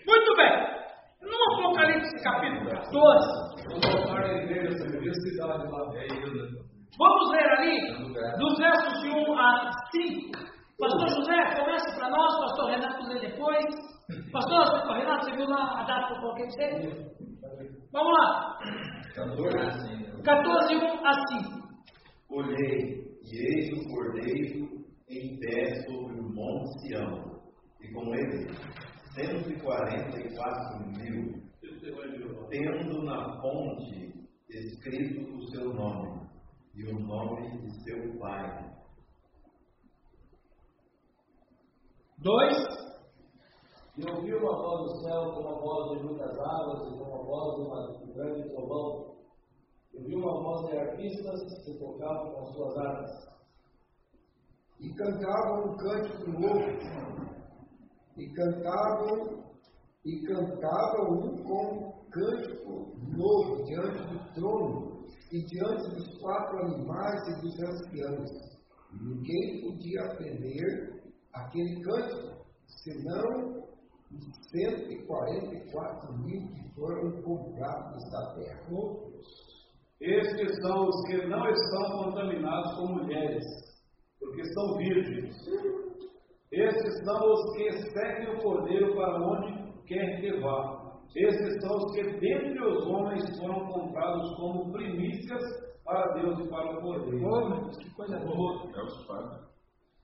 [0.06, 0.84] Muito bem.
[1.22, 5.78] No Apocalipse capítulo 14, Vamos voltar à igreja, essa universidade lá.
[6.98, 7.92] vamos ler ali
[8.38, 10.54] dos versos de 1 a 5.
[10.78, 13.64] Pastor José, comece para nós, pastor Renato lê depois.
[14.32, 17.14] Pastor, pastor Renato, você viu lá a data que eu coloquei para você?
[17.92, 18.58] Vamos lá.
[20.24, 21.64] 14, 1 a 5.
[22.30, 24.68] Olhei, e eis o cordeiro
[25.08, 27.40] em pé sobre o monte Sião,
[27.80, 28.48] e com ele
[29.14, 31.34] cento e quarenta e quatro mil,
[32.48, 36.28] tendo na fonte escrito o seu nome
[36.74, 38.74] e o nome de seu pai.
[42.18, 42.84] 2.
[43.96, 47.22] E ouvi uma voz do céu como a voz de muitas águas e como a
[47.22, 49.14] voz de um grande trovão.
[49.92, 53.10] E vi uma voz de arpistas que tocavam com suas armas.
[54.80, 57.34] E cantavam um cântico novo.
[58.16, 59.53] E cantavam,
[60.04, 67.40] e cantavam um com cântico novo diante do trono e diante dos quatro animais e
[67.40, 68.30] dos anciãos.
[69.00, 73.64] Ninguém podia aprender aquele cântico, senão
[74.12, 78.68] os 144 mil que foram comprados da terra.
[80.00, 83.44] Estes são os que não estão contaminados com mulheres,
[84.20, 85.34] porque são virgens.
[86.52, 90.84] Estes são os que seguem o cordeiro para onde quer que vá.
[91.14, 95.42] Estes são os que dentre os homens foram comprados como primícias
[95.84, 97.24] para Deus e para o cordeiro.
[97.24, 98.70] Oh, Deus, que coisa boa.
[98.74, 99.54] É os fatos.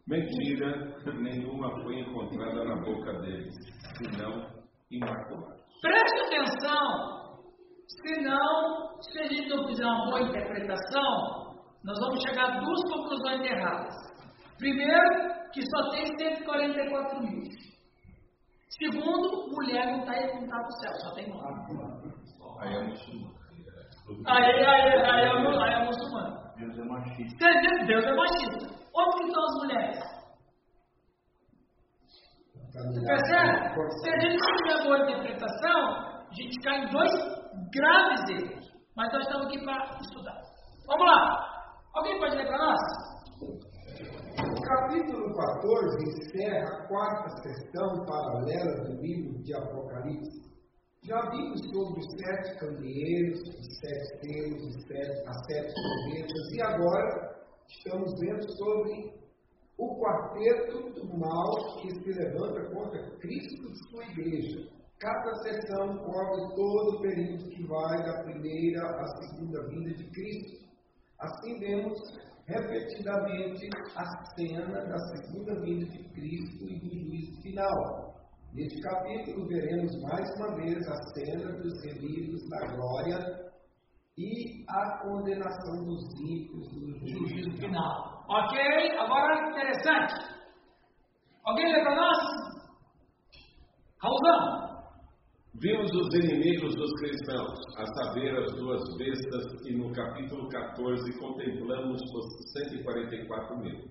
[0.07, 3.55] Mentira nenhuma foi encontrada na boca deles,
[3.99, 4.47] senão
[4.91, 5.63] imaculados.
[5.81, 7.21] Preste atenção.
[8.07, 13.51] Senão, se a gente não fizer uma boa interpretação, nós vamos chegar a duas conclusões
[13.51, 13.95] erradas.
[14.59, 17.70] Primeiro, que só tem 144 mil.
[18.79, 22.07] Segundo, mulher não está aí contada no céu, só tem homem.
[22.61, 23.35] Aí é muçulmano.
[24.27, 26.41] Aí, aí, aí, é mu- aí é muçulmano.
[26.57, 27.47] Deus é machista.
[27.87, 28.81] Deus é machista.
[28.95, 29.99] Onde que estão as mulheres?
[33.07, 33.91] Percebe?
[34.03, 35.81] Se a gente não tiver boa interpretação,
[36.29, 37.11] a gente cai em dois
[37.75, 38.71] graves erros.
[38.97, 40.41] Mas nós estamos aqui para estudar.
[40.87, 41.47] Vamos lá.
[41.95, 42.81] Alguém pode ler para nós?
[44.51, 50.43] O capítulo 14 encerra a quarta sessão paralela do livro de Apocalipse.
[51.05, 56.63] Já vimos sobre os sete candeeiros, os sete selos, os sete, as sete trombetas, e
[56.63, 59.15] agora estamos vendo sobre
[59.79, 64.69] o quarteto do mal que se levanta contra Cristo e sua igreja.
[64.99, 70.69] Cada sessão cobre todo o período que vai da primeira à segunda vinda de Cristo.
[71.21, 72.01] Assim vemos
[72.51, 78.11] repetidamente a cena da segunda vinda de Cristo e do juízo final.
[78.53, 83.51] Neste capítulo veremos mais uma vez a cena dos remidos da glória
[84.19, 88.25] e a condenação dos ímpios no juízo final.
[88.29, 88.59] Ok?
[88.99, 90.15] Agora, interessante.
[91.45, 92.19] Alguém lê para nós?
[94.03, 94.70] Raulzão.
[95.55, 102.01] Vimos os inimigos dos cristãos, a saber, as duas bestas, e no capítulo 14 contemplamos
[102.01, 103.91] os 144 mil.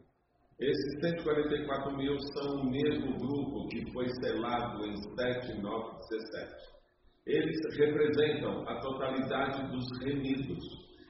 [0.57, 6.79] Esses 144 mil são o mesmo grupo que foi selado em 7, 9, 17.
[7.27, 10.63] Eles representam a totalidade dos remidos.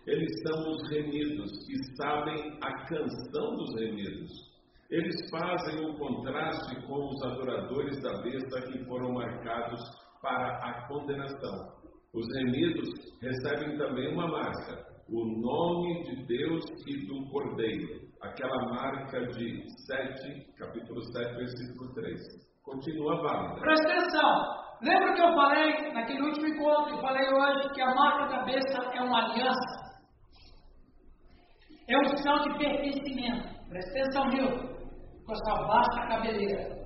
[0.08, 4.50] Eles são os remidos e sabem a canção dos remidos.
[4.90, 11.80] Eles fazem o contraste com os adoradores da besta que foram marcados para a condenação.
[12.14, 12.90] Os remidos
[13.22, 20.56] recebem também uma marca, o nome de Deus e do Cordeiro, aquela marca de 7,
[20.58, 22.20] capítulo 7, versículo 3.
[22.64, 23.62] Continua válida.
[23.62, 24.70] Presta atenção.
[24.82, 29.02] Lembra que eu falei naquele último encontro, falei hoje que a marca da besta é
[29.02, 29.90] uma aliança?
[31.90, 33.50] É um sinal de pertencimento.
[33.70, 34.68] Presta atenção, Milton,
[35.26, 36.80] com a sua vasta cabeleira.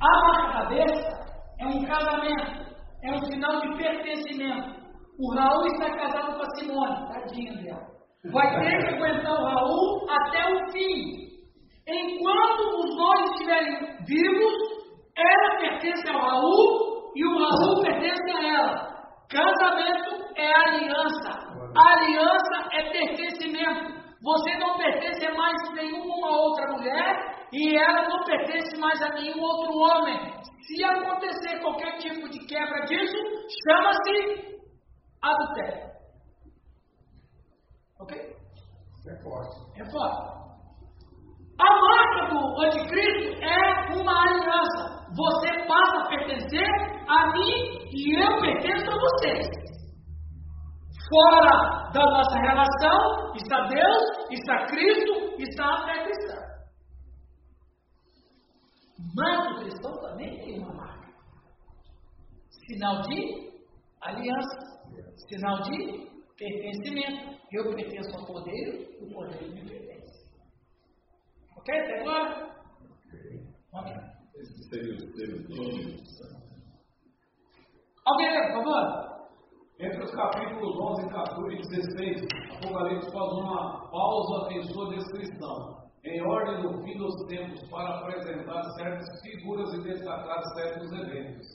[0.00, 1.23] A marca da besta
[1.58, 2.64] é um casamento,
[3.02, 4.84] é um sinal de pertencimento.
[5.18, 7.86] O Raul está casado com a Simone, tadinha dela.
[8.32, 11.24] Vai ter que aguentar o Raul até o fim.
[11.86, 14.54] Enquanto os dois estiverem vivos,
[15.16, 18.94] ela pertence ao Raul e o Raul pertence a ela.
[19.30, 21.30] Casamento é aliança.
[21.76, 24.03] Aliança é pertencimento.
[24.24, 29.38] Você não pertence a mais nenhuma outra mulher e ela não pertence mais a nenhum
[29.38, 30.18] outro homem.
[30.66, 33.18] Se acontecer qualquer tipo de quebra disso,
[33.68, 34.58] chama-se
[35.20, 35.90] adultério.
[38.00, 38.16] Ok?
[38.16, 39.80] É forte.
[39.80, 40.34] É forte.
[41.60, 45.04] A marca do anticristo é uma aliança.
[45.14, 46.66] Você passa a pertencer
[47.08, 49.46] a mim e eu pertenço a vocês.
[51.08, 56.36] Fora da nossa relação está Deus, está Cristo, está a fé cristã.
[59.14, 61.12] Mas o cristão também tem uma marca.
[62.66, 63.52] Sinal de
[64.00, 64.58] aliança.
[65.28, 67.34] Sinal de pertencimento.
[67.52, 70.26] Eu pertenço ao poder, o poder me pertence.
[71.56, 71.80] Ok?
[71.80, 72.56] Até agora?
[73.74, 73.94] Ok.
[74.36, 75.34] Esse seria o ser
[78.06, 79.13] Alguém por favor?
[79.80, 86.22] Entre os capítulos 11, 14 e 16, Apocalipse faz uma pausa em sua descrição, em
[86.22, 91.46] ordem do fim dos tempos, para apresentar certas figuras e destacar certos eventos.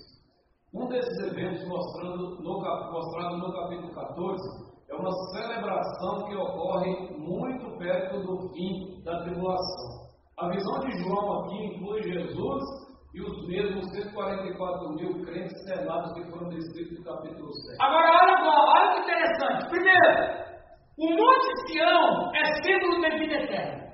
[0.73, 7.77] Um desses eventos, mostrando no, mostrado no capítulo 14, é uma celebração que ocorre muito
[7.77, 10.09] perto do fim da tribulação.
[10.39, 12.63] A visão de João aqui inclui Jesus
[13.13, 17.77] e os mesmos 144 mil crentes selados que foram descritos no capítulo 7.
[17.81, 19.69] Agora, olha, agora, olha que interessante.
[19.69, 20.49] Primeiro,
[20.97, 23.89] o Monte Sião é símbolo da vida eterna.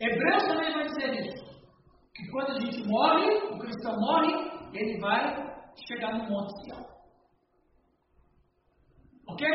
[0.00, 1.44] Hebreus também vai dizer isso.
[2.14, 4.32] Que quando a gente morre, o cristão morre,
[4.74, 5.34] ele vai
[5.88, 6.84] chegar no Monte Sião.
[9.28, 9.46] Ok?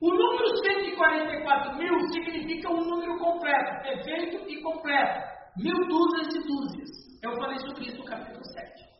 [0.00, 5.31] O número 144 mil significa um número completo, perfeito e completo.
[5.58, 6.90] Mil dúzias e dúzias.
[7.22, 8.92] Eu falei sobre isso no capítulo 7.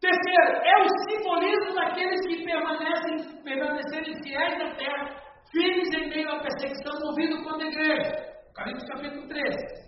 [0.00, 5.16] Terceiro, é o simbolismo daqueles que permanecem, permanecerem fiéis na terra,
[5.50, 8.12] firmes em meio à perseguição, movido contra a igreja.
[8.54, 9.86] Coríntios capítulo 13.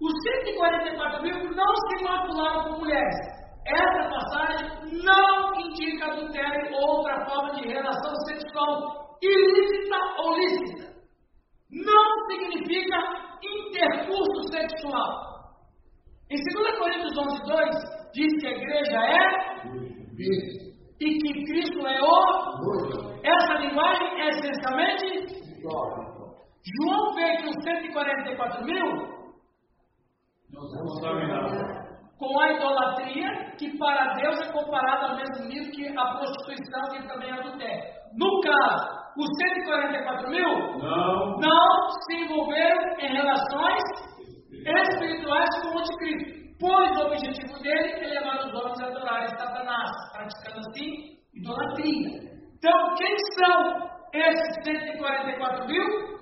[0.00, 0.12] Os
[0.44, 3.16] 144 mil não se macularam com mulheres.
[3.66, 10.91] Essa passagem não indica adultério ou outra forma de relação sexual ilícita ou lícita.
[11.72, 12.98] Não significa
[13.42, 15.32] intercurso sexual.
[16.30, 19.42] Em 2 Coríntios 11, 2, diz que a igreja é
[21.00, 23.22] e que Cristo é o.
[23.24, 25.42] Essa linguagem é essencialmente.
[26.64, 29.12] João vê que os 144 mil
[32.22, 37.08] com a idolatria, que para Deus é comparada ao mesmo nível que a prostituição e
[37.08, 37.82] também a adultério.
[38.14, 39.26] No caso, os
[39.64, 43.82] 144 mil não, não se envolveram em relações
[44.52, 49.90] espirituais com o anticristo, pois o objetivo dele é levar os homens a adorarem Satanás,
[50.12, 52.20] praticando assim idolatria.
[52.56, 56.12] Então, quem são esses 144 mil?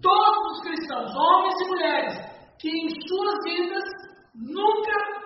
[0.00, 5.22] Todos os cristãos, homens e mulheres, que em suas vidas nunca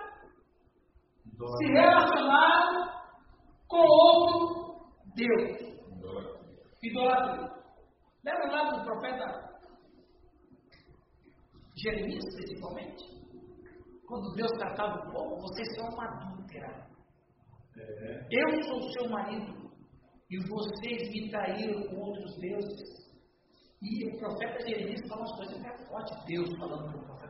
[1.57, 2.91] se relacionaram
[3.67, 4.67] com outro
[5.15, 5.67] Deus.
[6.83, 7.57] Idolatria.
[8.23, 9.47] Lembra lá do profeta
[11.75, 13.03] Jeremias, principalmente?
[14.07, 16.87] Quando Deus tratava o povo, vocês são uma adúltera.
[17.77, 18.27] É.
[18.31, 19.69] Eu sou seu marido
[20.29, 23.07] e vocês me traíram com outros deuses.
[23.81, 27.26] E o profeta Jeremias fala umas coisas até fortes, Deus falando para o profeta.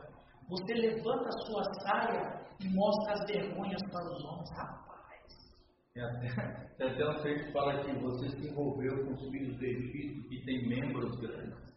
[0.48, 4.50] Você levanta a sua saia e mostra as vergonhas para os homens.
[4.56, 4.88] Rapaz.
[5.94, 6.28] É até,
[6.78, 10.28] tem até um texto que fala que você se envolveu com os filhos do Egito
[10.28, 11.68] que tem membros grandes.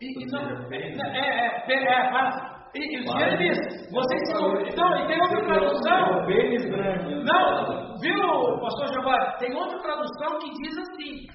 [0.00, 2.70] E, então, é, é, é, é, fala.
[2.74, 3.58] E, e Jeremias,
[3.90, 4.68] vocês se envolveram.
[4.68, 6.26] Então, e tem outra tradução.
[6.26, 7.14] Pênis grande.
[7.24, 9.38] Não, viu, pastor Giovanni?
[9.38, 11.26] Tem outra tradução que diz assim: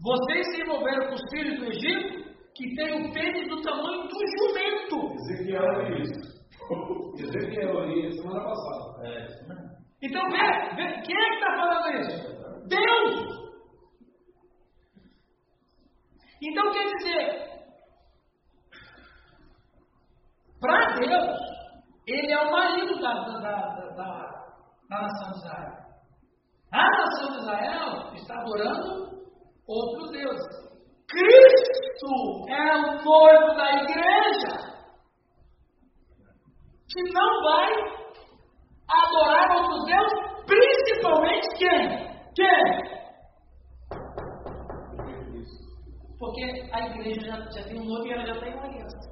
[0.00, 2.25] Vocês se envolveram com os filhos do Egito
[2.56, 5.14] que tem o pênis do tamanho do jumento.
[5.14, 6.36] Ezequiel isso.
[7.22, 9.08] Ezequiel isso semana passada.
[9.08, 9.26] É.
[10.02, 12.36] Então, vê, vê, quem é que está falando isso?
[12.68, 13.36] Deus!
[16.42, 17.46] Então, quer dizer,
[20.60, 21.38] para Deus,
[22.06, 24.46] Ele é o marido da, da, da, da,
[24.88, 25.86] da nação de Israel.
[26.72, 29.16] A nação de Israel está adorando
[29.66, 30.65] outro Deus.
[31.08, 34.54] Cristo é o noivo da igreja,
[36.88, 37.72] que não vai
[38.88, 42.06] adorar outros deuses, principalmente quem?
[42.34, 42.96] Quem?
[46.18, 46.42] Porque
[46.72, 49.10] a igreja já, tem um noivo e ela já tem uma aliança.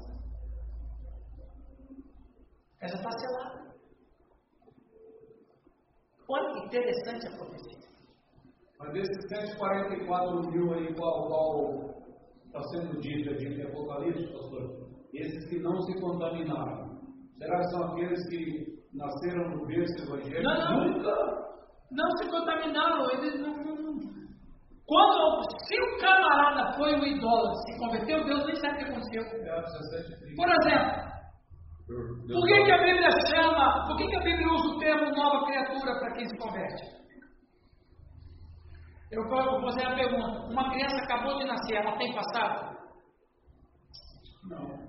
[2.80, 3.74] Ela já está selada.
[6.28, 7.83] Olha que interessante a profecia.
[8.84, 11.94] Mas desses 144 mil aí, qual, qual
[12.46, 14.84] está sendo dito aqui em Apocalipse, pastor?
[15.14, 17.00] Esses que não se contaminaram.
[17.38, 20.42] Será que são aqueles que nasceram no berço evangélico?
[20.42, 20.84] Não, não.
[20.84, 21.14] Nunca.
[21.92, 23.94] Não se contaminaram, eles não, não.
[24.86, 29.22] Quando, se o camarada foi um idólatra, se converteu, Deus nem sabe o que aconteceu.
[29.22, 30.36] É, 17, 30.
[30.36, 31.14] Por exemplo,
[32.28, 35.46] por que, que a Bíblia chama, por que, que a Bíblia usa o termo nova
[35.46, 37.03] criatura para quem se converte?
[39.14, 42.76] Eu vou fazer a pergunta: uma criança acabou de nascer, ela tem passado?
[44.48, 44.84] Não.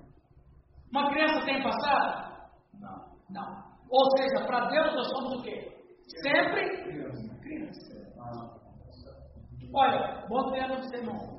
[0.90, 2.48] Uma criança tem passado?
[2.74, 3.16] Não.
[3.30, 3.66] Não.
[3.88, 5.72] Ou seja, para Deus nós somos o quê?
[6.22, 7.40] Sempre Criança.
[7.40, 8.12] criança.
[8.20, 8.56] Ah,
[9.74, 11.36] Olha, bom termo de sermão.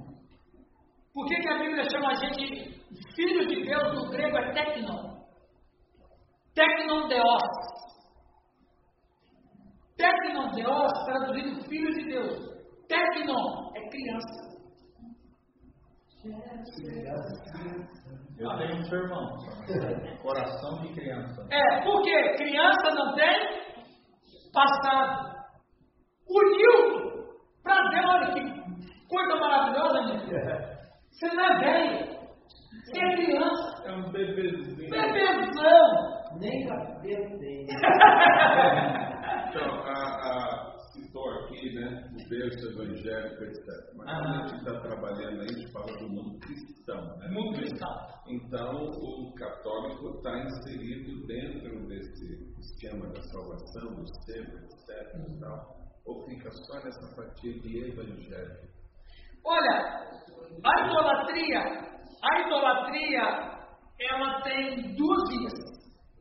[1.14, 2.78] Por que, que a Bíblia chama a gente
[3.16, 3.94] filho de Deus?
[3.96, 5.18] No grego é tecnon.
[6.54, 7.42] Tecnon deos.
[9.98, 12.57] Tecnon deos, traduzido filho de Deus.
[12.88, 14.48] Tecnon é criança.
[18.38, 19.28] Eu tenho um sermão.
[20.22, 21.48] Coração de criança.
[21.52, 23.68] É, porque criança não tem
[24.54, 25.38] passado.
[26.30, 27.34] O Nilton,
[27.64, 28.42] para Deus, olha que
[29.08, 30.78] coisa maravilhosa, Nilton.
[31.12, 32.18] Você não é velho,
[32.70, 33.84] você é criança.
[33.86, 34.90] É um bebezinho.
[34.90, 36.18] Bebezão.
[36.40, 37.66] Nem cabelo tem.
[39.50, 43.66] Então, a, a, citou aqui, né, berço evangélico, etc.
[43.96, 47.18] Mas quando a gente está trabalhando aí, a gente fala do mundo cristão.
[47.18, 47.28] Né?
[47.30, 48.08] Mundo cristão.
[48.28, 55.40] Então, o católico está inserido dentro desse esquema da salvação, do selo, etc.
[55.40, 58.78] Tal, ou fica só nessa fatia de evangelho?
[59.46, 60.08] Olha,
[60.64, 61.60] a idolatria,
[62.24, 63.58] a idolatria,
[64.00, 65.54] ela tem duas vias.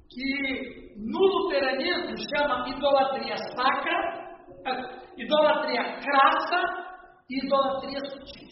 [0.09, 4.26] Que no luteranismo chama idolatria sacra,
[5.17, 6.61] idolatria crassa
[7.29, 8.47] e idolatria sutil.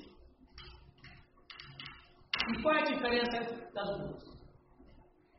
[2.48, 3.38] E qual é a diferença
[3.72, 4.22] das duas?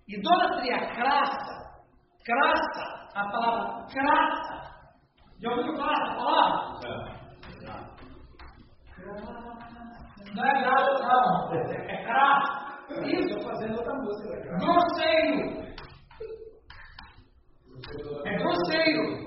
[0.08, 1.56] Idolatria crassa,
[2.24, 4.56] crassa, a palavra crassa.
[5.42, 6.86] Já ouviu falar essa palavra?
[10.34, 11.54] Não é graça, não.
[11.54, 12.66] É crassa.
[13.06, 14.36] Isso, fazendo outra música.
[14.60, 15.66] grosseiro.
[18.26, 19.25] É grosseiro.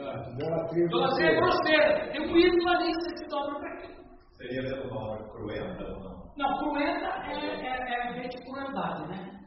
[0.00, 2.12] Idolatria Idolatria é grosseira.
[2.12, 3.94] Tem um ídolo ali que se dobra para quê?
[4.36, 6.32] Seria dessa palavra cruenta ou não?
[6.36, 9.40] Não, cruenta é, é, é de crueldade, né?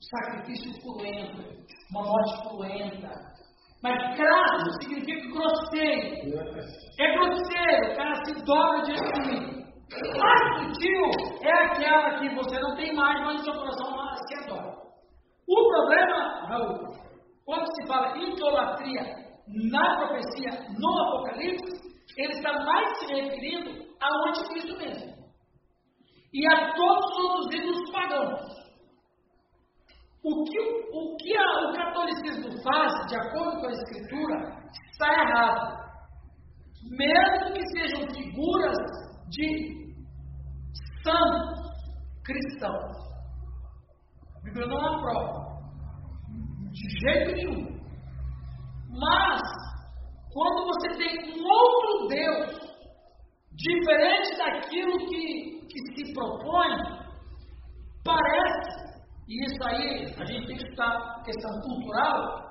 [0.00, 1.42] Sacrifício cruento,
[1.90, 3.10] uma morte cruenta.
[3.82, 6.38] Mas crasso significa grosseiro.
[6.98, 9.56] É grosseiro, o cara se dobra diante de mim.
[10.18, 11.10] Mais sutil
[11.42, 13.96] é aquela que você não tem mais, mas no seu coração
[14.28, 14.74] se adora.
[15.48, 16.96] O problema, Raul,
[17.44, 21.86] quando se fala idolatria na profecia, no Apocalipse,
[22.16, 25.16] ele está mais se referindo ao anticristo mesmo.
[26.32, 28.56] E a todos os outros ídolos pagãos.
[30.24, 30.58] O que,
[30.92, 34.36] o, que a, o catolicismo faz, de acordo com a Escritura,
[34.90, 35.86] está errado.
[36.90, 38.76] Mesmo que sejam figuras
[39.28, 39.86] de
[41.04, 41.66] santos
[42.24, 42.96] cristãos.
[44.36, 45.46] A Bíblia não aprova.
[46.72, 47.75] De jeito nenhum.
[48.98, 49.40] Mas,
[50.32, 52.66] quando você tem um outro Deus,
[53.52, 56.76] diferente daquilo que, que se propõe,
[58.04, 58.96] parece,
[59.28, 62.46] e isso aí a gente tem que estudar questão cultural,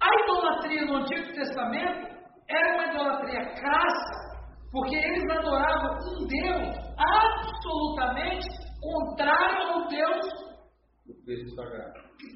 [0.00, 2.08] a idolatria no Antigo Testamento
[2.48, 4.28] era uma idolatria crassa,
[4.72, 8.48] porque eles adoravam um Deus absolutamente
[8.80, 10.48] contrário ao Deus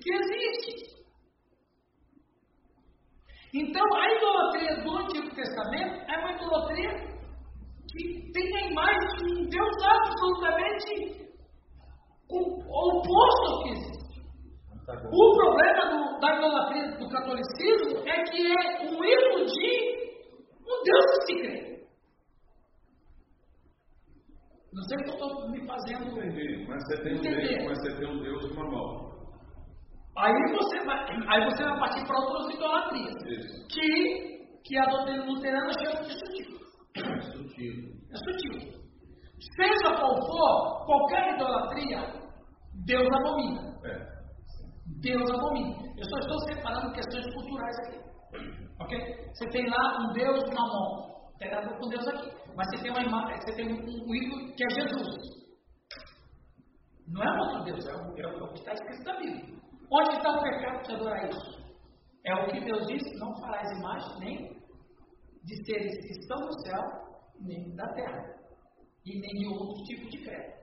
[0.02, 1.01] que existe.
[3.54, 6.90] Então, a idolatria do Antigo Testamento é uma idolatria
[7.92, 11.22] que tem a imagem de um Deus absolutamente
[12.30, 14.22] oposto ao que existe.
[15.12, 20.02] O problema do- da idolatria do catolicismo é que é um ídolo de
[20.62, 21.72] um Deus que se crê.
[24.72, 26.18] Não sei se eu estou me fazendo.
[26.18, 26.66] Entendi.
[26.66, 27.20] Mas você tem um.
[27.20, 29.11] Deus, mas você tem um Deus uma mão.
[30.16, 30.98] Aí você vai,
[31.28, 33.14] aí você vai partir para outras idolatrias.
[33.26, 33.66] Isso.
[33.68, 36.58] Que, que a doutrina luterana chama de sutil.
[37.32, 37.92] Sutil.
[38.10, 38.82] É sutil.
[39.56, 42.22] Seja qual for, qualquer idolatria,
[42.86, 43.74] Deus abomina.
[43.84, 44.12] É.
[45.00, 45.76] Deus abomina.
[45.96, 48.02] Eu só estou separando questões culturais aqui.
[48.80, 48.98] Ok?
[49.32, 51.12] Você tem lá um Deus na mão.
[51.38, 52.30] Tem nada com Deus aqui.
[52.54, 55.16] Mas você tem uma imagem, você tem um, um ídolo que é Jesus.
[57.08, 59.62] Não é outro Deus, é o, é o que está escrito na Bíblia.
[59.94, 61.62] Onde está o pecado de adorar isso?
[62.24, 64.62] É o que Deus disse, não farás imagem nem
[65.44, 66.82] de seres que estão no céu,
[67.40, 68.24] nem da terra.
[69.04, 70.62] E nem de outro tipo de crédito.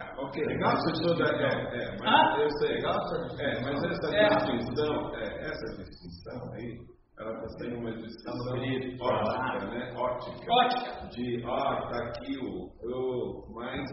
[0.00, 1.24] Ah, ok, legal essa toda.
[1.24, 2.38] É, é, mas Ah?
[2.38, 2.76] eu sei.
[2.78, 4.28] É, mas essa É.
[4.28, 6.78] distinção, é, essa distinção aí,
[7.18, 8.34] ela está sendo uma distinção
[9.00, 9.94] ótica, né?
[9.96, 10.52] Ótica.
[10.52, 11.08] Ótica.
[11.08, 13.88] De, ó, tá aqui o, o mas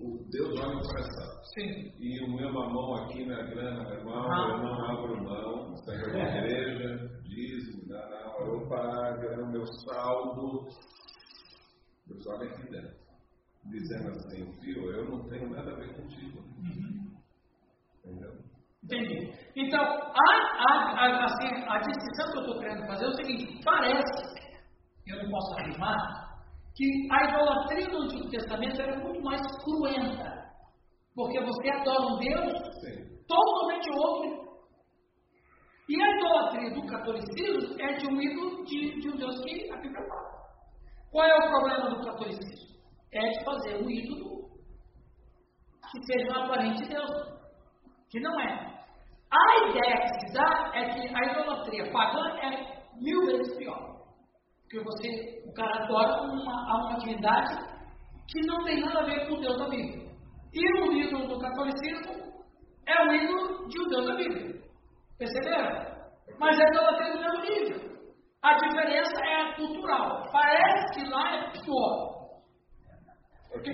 [0.00, 1.42] o Deus olha o coração.
[1.54, 1.92] Sim.
[1.98, 4.48] E o meu mamão aqui na grana, meu irmão, Ah.
[4.50, 10.68] eu não abro mão, Senhor da igreja, dízimo, não, não, eu pago, meu saldo.
[12.06, 12.96] Deus olha aqui dentro,
[13.66, 16.38] dizendo assim, filho, eu não tenho nada a ver contigo.
[18.04, 18.32] Entendeu?
[18.84, 19.32] Entendi.
[19.56, 20.30] Então, a,
[20.68, 24.40] a, a, assim, a distinção que eu estou querendo fazer é o seguinte: parece,
[25.06, 26.27] eu não posso afirmar,
[26.78, 30.46] que a idolatria do Antigo Testamento era muito mais cruenta.
[31.12, 33.24] Porque você adora um Deus Sim.
[33.26, 34.48] totalmente outro.
[35.88, 39.76] E a idolatria do catolicismo é de um ídolo de, de um Deus que a
[39.78, 40.38] Bíblia fala.
[41.10, 42.78] Qual é o problema do catolicismo?
[43.12, 44.48] É de fazer um ídolo
[45.90, 47.10] que seja um aparente Deus,
[48.08, 48.84] que não é.
[49.32, 53.97] A ideia que se dá é que a idolatria pagã é mil vezes pior.
[54.68, 57.56] Porque você, o cara adora uma, uma divindade
[58.30, 60.06] que não tem nada a ver com o Deus da Bíblia.
[60.52, 62.34] E o ídolo do catolicismo
[62.86, 64.62] é o ídolo de um Deus da Bíblia.
[65.18, 65.86] Perceberam?
[66.38, 67.98] Mas a idolatria é do mesmo nível.
[68.42, 70.22] A diferença é cultural.
[70.30, 72.18] Parece que lá é pior.
[73.54, 73.72] Ok?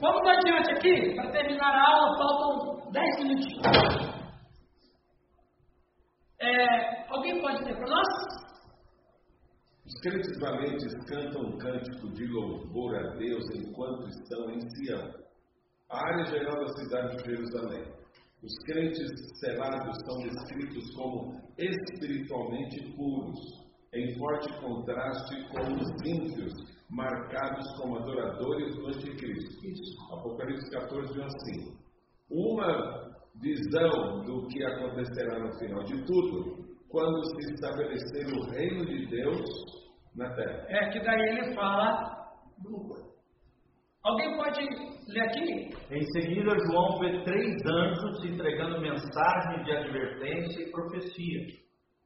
[0.00, 3.62] Vamos adiante aqui, para terminar a aula, faltam 10 minutinhos.
[6.40, 8.43] É, alguém pode dizer para nós?
[9.94, 15.14] Os valentes cantam um cântico de louvor a Deus enquanto estão em Sião,
[15.88, 17.84] a área geral da cidade de Jerusalém.
[18.42, 23.40] Os crentes selados são descritos como espiritualmente puros,
[23.94, 26.52] em forte contraste com os ímpios,
[26.90, 30.12] marcados como adoradores do Anticristo.
[30.12, 31.78] Apocalipse 14 diz assim:
[32.30, 39.06] Uma visão do que acontecerá no final de tudo, quando se estabelecer o reino de
[39.06, 39.83] Deus
[40.16, 40.64] na terra.
[40.68, 42.30] É que daí ele fala
[42.62, 43.04] do.
[44.04, 44.60] Alguém pode
[45.08, 45.70] ler aqui?
[45.90, 51.64] Em seguida, João vê três anjos entregando mensagem de advertência e profecia.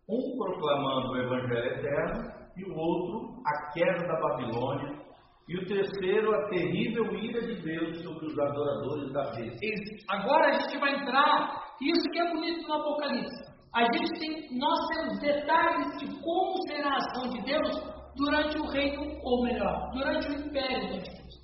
[0.08, 5.08] Um proclamando o Evangelho eterno e o outro a queda da Babilônia
[5.48, 9.66] e o terceiro a terrível ira de Deus sobre os adoradores da besta.
[10.10, 13.48] Agora a gente vai entrar, isso que é bonito no Apocalipse.
[13.74, 18.66] A gente tem, nós temos detalhes de como será a ação de Deus durante o
[18.66, 21.38] reino, ou melhor, durante o império do Anticristo.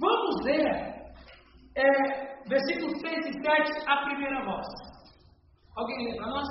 [0.00, 0.66] Vamos ver,
[1.76, 4.66] é, versículos 6 e 7, a primeira voz.
[5.76, 6.48] Alguém lê para nós?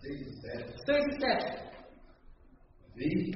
[0.00, 0.84] 6 e 7.
[0.86, 1.64] 6 e 7.
[2.96, 3.32] Vi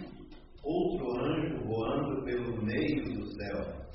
[0.62, 3.88] outro anjo voando pelo meio do céu,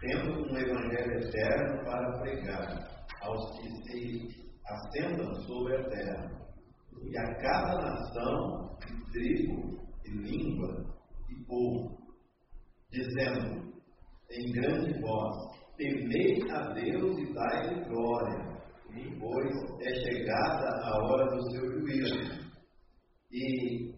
[0.00, 6.42] tendo um evangelho eterno para pregar aos que se assentam sobre a terra,
[7.02, 8.78] e a cada nação,
[9.10, 9.81] tribo,
[10.12, 10.84] língua,
[11.28, 11.98] e povo,
[12.90, 13.72] dizendo
[14.30, 15.34] em grande voz:
[15.76, 18.52] Temei a Deus e dai-lhe glória,
[19.18, 22.42] pois é chegada a hora do seu juízo.
[23.32, 23.94] E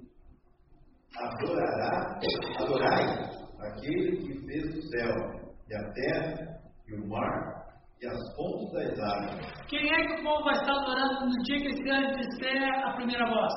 [1.16, 2.20] adorará,
[2.60, 7.54] adorai aquele que fez o céu, e a terra, e o mar,
[8.00, 9.66] e as fontes das águas.
[9.68, 12.94] Quem é que o povo vai estar adorando no dia que esse anjo disser a
[12.94, 13.52] primeira voz?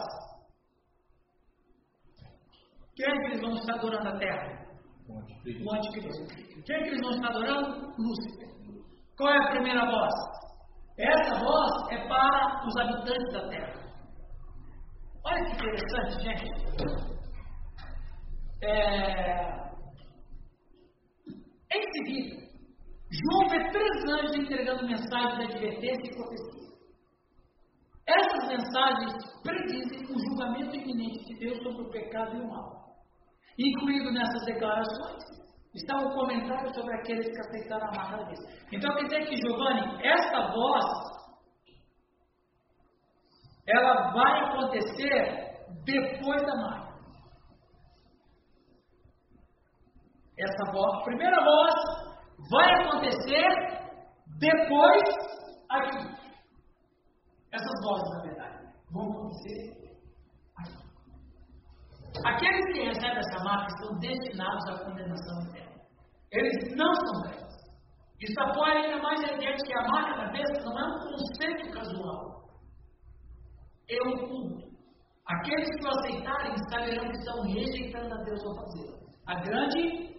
[2.97, 4.65] Quem é que eles vão estar adorando a terra?
[5.07, 6.25] O anticristo.
[6.65, 7.93] Quem é que eles vão estar adorando?
[7.95, 8.47] Lúcifer.
[9.15, 10.13] Qual é a primeira voz?
[10.97, 13.87] Essa voz é para os habitantes da terra.
[15.23, 16.45] Olha que interessante, gente.
[18.63, 19.67] É...
[21.71, 22.47] Em seguida,
[23.11, 26.67] João vê três anjos entregando mensagens de advertência e profecia.
[28.07, 32.86] Essas mensagens predizem o julgamento iminente de Deus sobre o pecado e o mal.
[33.57, 35.23] Incluído nessas declarações
[35.73, 38.33] está um comentário sobre aqueles que aceitaram a marca da.
[38.71, 40.85] Então quer dizer que, Giovanni, esta voz
[43.67, 45.47] ela vai acontecer
[45.83, 46.87] depois da marca.
[50.37, 51.75] Essa voz, a primeira voz
[52.51, 53.47] vai acontecer
[54.39, 55.03] depois
[55.69, 56.17] aqui.
[57.51, 59.86] Essas vozes, na verdade, vão acontecer.
[62.25, 65.81] Aqueles que recebem essa marca estão destinados à condenação eterna.
[66.31, 67.47] Eles não são crentes.
[68.19, 70.99] Isso apoia ainda mais a ideia de que a marca da besta não é um
[70.99, 72.37] conceito casual.
[73.89, 74.67] É um culto.
[75.27, 78.97] Aqueles que o aceitarem saberão que estão rejeitando a Deus ao fazê-lo.
[79.27, 80.15] A grande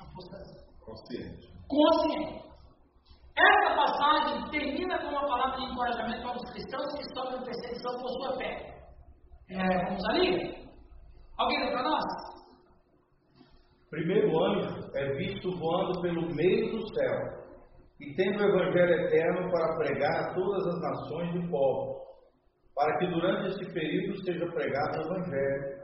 [0.00, 0.60] apostasia.
[0.80, 1.48] Consciente.
[1.68, 2.50] Consciente.
[3.36, 8.08] Essa passagem termina com uma palavra de encorajamento para os cristãos que sofrem perseguição por
[8.10, 8.70] sua fé.
[9.50, 10.69] É, vamos ali?
[11.40, 12.04] Alguém para nós?
[13.88, 17.16] Primeiro anjo é visto voando pelo meio do céu
[17.98, 21.96] e tendo o Evangelho eterno para pregar a todas as nações e povos,
[22.74, 25.80] para que durante esse período seja pregado o Evangelho,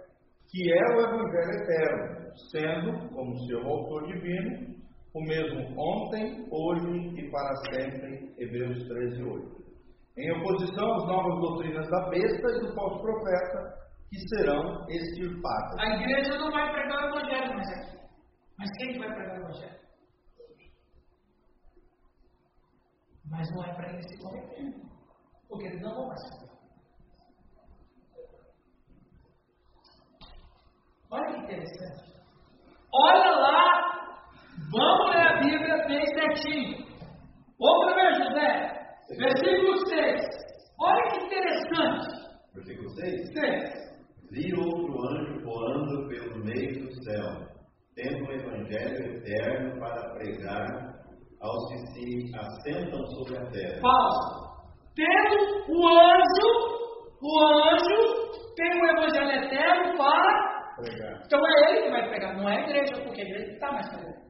[0.50, 4.76] que é o Evangelho eterno, sendo, como seu autor divino,
[5.14, 8.30] o mesmo ontem, hoje e para sempre.
[8.36, 9.56] Hebreus 13, 8.
[10.18, 15.78] Em oposição às novas doutrinas da besta e do falso profeta, que serão extirpadas.
[15.78, 17.98] A igreja não vai pregar o Evangelho mais aqui.
[18.58, 19.76] Mas quem vai pregar o Evangelho?
[23.30, 24.74] Mas não é para eles se converter.
[25.48, 26.20] Porque eles não vão mais.
[31.10, 32.16] Olha que interessante.
[32.92, 34.18] Olha lá,
[34.70, 36.86] vamos ler a Bíblia bem certinho.
[37.58, 38.76] Vamos ver, José,
[39.18, 40.20] versículo 6.
[40.80, 42.26] Olha que interessante.
[42.54, 43.32] Versículo 6.
[43.32, 43.85] 6.
[44.30, 47.46] Vi outro anjo voando pelo meio do céu,
[47.94, 50.96] tendo o evangelho eterno para pregar
[51.40, 53.80] aos que se assentam sobre a terra.
[53.80, 54.46] Pausa.
[54.96, 55.36] Tendo
[55.68, 56.50] o anjo,
[57.22, 60.74] o anjo tem o evangelho eterno para.
[60.76, 61.22] Pregar.
[61.24, 63.88] Então é ele que vai pregar, não é a igreja, porque a igreja está mais
[63.88, 64.26] pregando.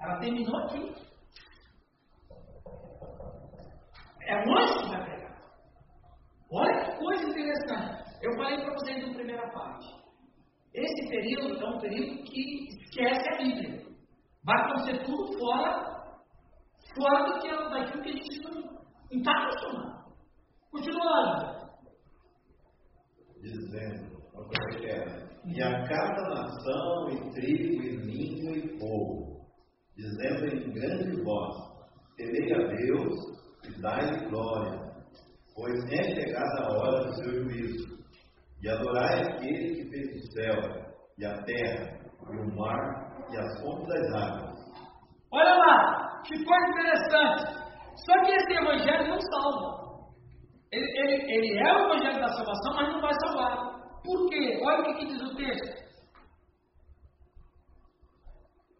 [0.00, 0.94] Ela terminou aqui.
[4.26, 5.36] É o anjo que vai pregar.
[6.52, 8.03] Olha que coisa interessante.
[8.24, 9.86] Eu falei para vocês na primeira parte.
[10.72, 13.84] Esse período é um período que esquece a Bíblia.
[14.42, 16.16] Vai acontecer tudo fora,
[16.96, 20.14] fora do que, daquilo que a gente não está acostumado.
[20.70, 21.54] Continua lá,
[23.42, 29.46] dizendo, olha é que é, e a cada nação, e tribo, e língua, e povo,
[29.96, 31.56] dizendo em grande voz,
[32.16, 33.12] temei a Deus
[33.68, 34.80] e dai-lhe glória,
[35.54, 37.93] pois é chegada a hora do seu juízo,
[38.64, 40.56] e adorai aquele que fez o céu,
[41.18, 42.00] e a terra,
[42.32, 44.54] e o mar, e as fontes das águas.
[45.30, 47.44] Olha lá, que coisa interessante.
[48.06, 49.84] Só que esse evangelho não salva.
[50.72, 53.74] Ele, ele, ele é o evangelho da salvação, mas não vai salvar.
[54.02, 54.58] Por quê?
[54.62, 55.84] Olha o que, que diz o texto.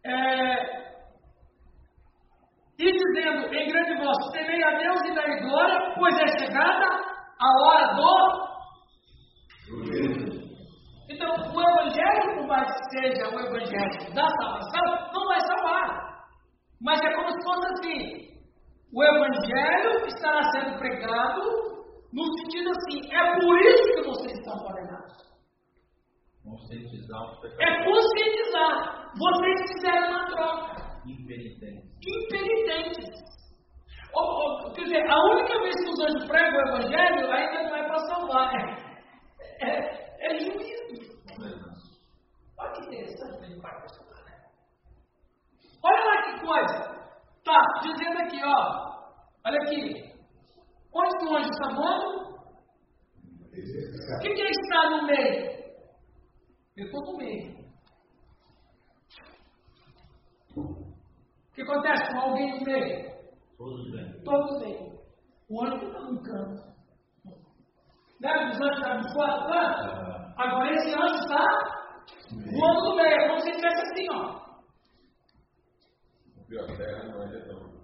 [0.03, 0.85] É,
[2.79, 6.85] e dizendo em grande voz: Temei a Deus e dai glória, pois é chegada
[7.39, 8.54] a hora do.
[11.09, 16.15] Então, o evangelho, por mais que seja o evangelho da salvação, não vai salvar.
[16.81, 18.25] Mas é como se fosse assim:
[18.93, 21.41] o evangelho estará sendo pregado
[22.13, 25.25] no sentido assim, é por isso que vocês estão condenados.
[26.43, 27.21] Conscientizar
[27.59, 29.11] É conscientizar.
[29.17, 31.01] Vocês fizeram uma troca.
[31.05, 31.91] impenitentes.
[32.07, 33.25] Impenitentes.
[34.13, 37.75] Ou, ou, quer dizer, a única vez que os anjos pregam o evangelho ainda não
[37.75, 38.84] é para salvar.
[40.45, 41.15] É, é, é juízo.
[42.57, 44.45] Olha que interessante ele vai questionar, né?
[45.83, 46.95] Olha lá que coisa.
[47.43, 48.95] Tá, dizendo aqui, ó.
[49.45, 50.15] Olha aqui.
[50.93, 52.25] Onde que o anjo está voando?
[53.45, 55.55] O que, que é estar no meio?
[56.77, 57.55] Eu estou no meio.
[60.55, 63.15] O que acontece com alguém no meio?
[63.57, 64.23] Todos bem.
[64.23, 64.99] Todos bem.
[65.49, 66.75] O anjo está num canto.
[68.21, 68.49] Né?
[68.49, 70.24] Os anjos estavam de quatro cantos.
[70.37, 71.45] Agora esse anjo está
[72.59, 73.21] voando no meio.
[73.21, 74.45] É como se ele estivesse assim, ó.
[76.47, 77.75] Viu a terra não é redonda.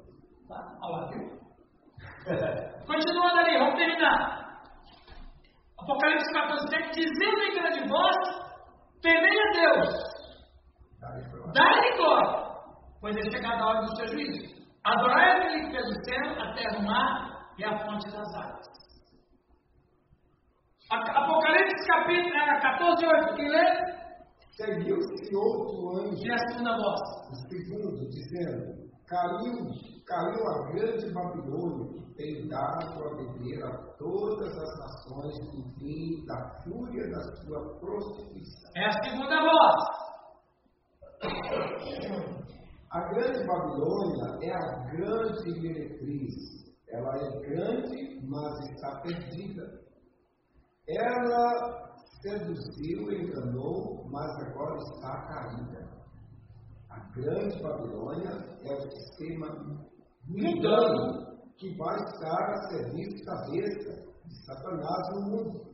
[0.47, 0.77] Tá?
[0.81, 1.41] Olha lá, viu?
[2.85, 4.41] Continuando ali, vamos terminar.
[5.79, 8.17] Apocalipse 14, 7, dizendo em grande voz:
[9.01, 9.89] temei a Deus,
[11.53, 12.51] dai-lhe glória,
[12.99, 14.61] pois é chegada a hora do seu juízo.
[14.83, 18.80] Adorai aquele que fez o céu, a terra, o mar e a fonte das águas.
[20.91, 23.65] Apocalipse capítulo eh, 14, 8, quem lê?
[24.57, 27.01] Seguiu-se outro anjo, E a segunda voz.
[27.31, 29.71] o segundo, dizendo: Caiu,
[30.05, 36.25] caiu a grande Babilônia, que tem dado a beber a todas as nações do vinho
[36.25, 38.71] da fúria da sua prostituição.
[38.75, 40.01] É a segunda voz.
[42.91, 46.35] A grande Babilônia é a grande meretriz.
[46.89, 49.80] Ela é grande, mas está perdida.
[50.87, 55.89] Ela seduziu, enganou, mas agora está caída.
[56.89, 58.31] A grande Babilônia
[58.63, 59.47] é o sistema
[60.27, 65.71] do engano que vai estar a serviço da besta de Satanás no mundo.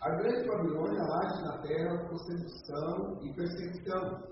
[0.00, 4.22] A grande Babilônia age na terra por sedução e perseguição.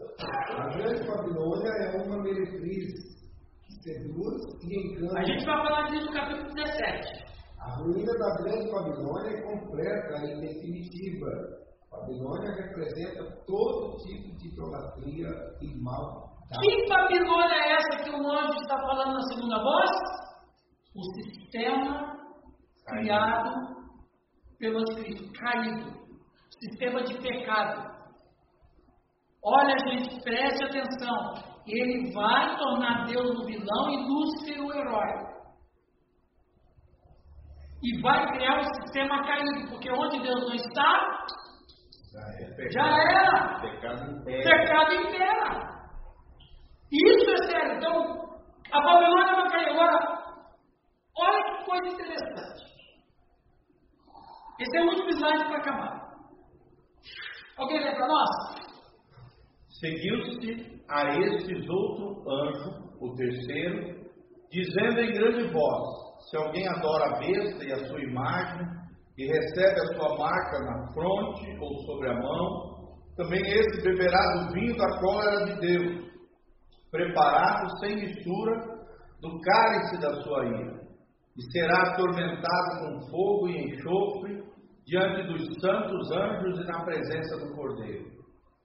[0.59, 2.93] A grande Babilônia é uma meretriz
[3.63, 5.19] que seduz e engana.
[5.19, 7.32] A gente vai falar disso no capítulo 17.
[7.65, 11.31] A ruína da grande Babilônia é completa e definitiva.
[11.91, 15.29] Babilônia representa todo tipo de idolatria
[15.61, 16.33] e mal.
[16.61, 19.91] Que Babilônia é essa que o anjo está falando na segunda voz?
[20.95, 22.13] O sistema
[22.87, 23.73] criado
[24.59, 25.93] pelo Anticristo, caído.
[26.61, 27.91] Sistema de pecado.
[29.45, 31.35] Olha, gente, preste atenção.
[31.67, 35.32] Ele vai tornar Deus o vilão e Lúcifer o herói.
[37.83, 41.27] E vai criar um sistema caído, porque onde Deus não está,
[42.71, 43.61] já era.
[43.61, 44.43] Pecado inteiro.
[44.45, 45.73] Pecado inteiro.
[46.93, 47.77] Isso é sério.
[47.79, 48.23] Então,
[48.71, 49.69] a Babilônia vai cair.
[49.71, 49.99] Agora,
[51.17, 52.73] olha que coisa interessante.
[54.61, 56.03] Esse é o último slide para acabar.
[57.57, 58.31] Alguém lê para nós?
[59.81, 64.03] Seguiu-se a estes outro anjo, o terceiro,
[64.51, 68.67] dizendo em grande voz: Se alguém adora a besta e a sua imagem,
[69.19, 72.73] e recebe a sua marca na fronte ou sobre a mão,
[73.17, 76.13] também esse beberá do vinho da cólera de Deus,
[76.91, 78.53] preparado sem mistura
[79.21, 80.81] do cálice da sua ira,
[81.37, 84.43] e será atormentado com fogo e enxofre
[84.87, 88.11] diante dos santos anjos e na presença do Cordeiro.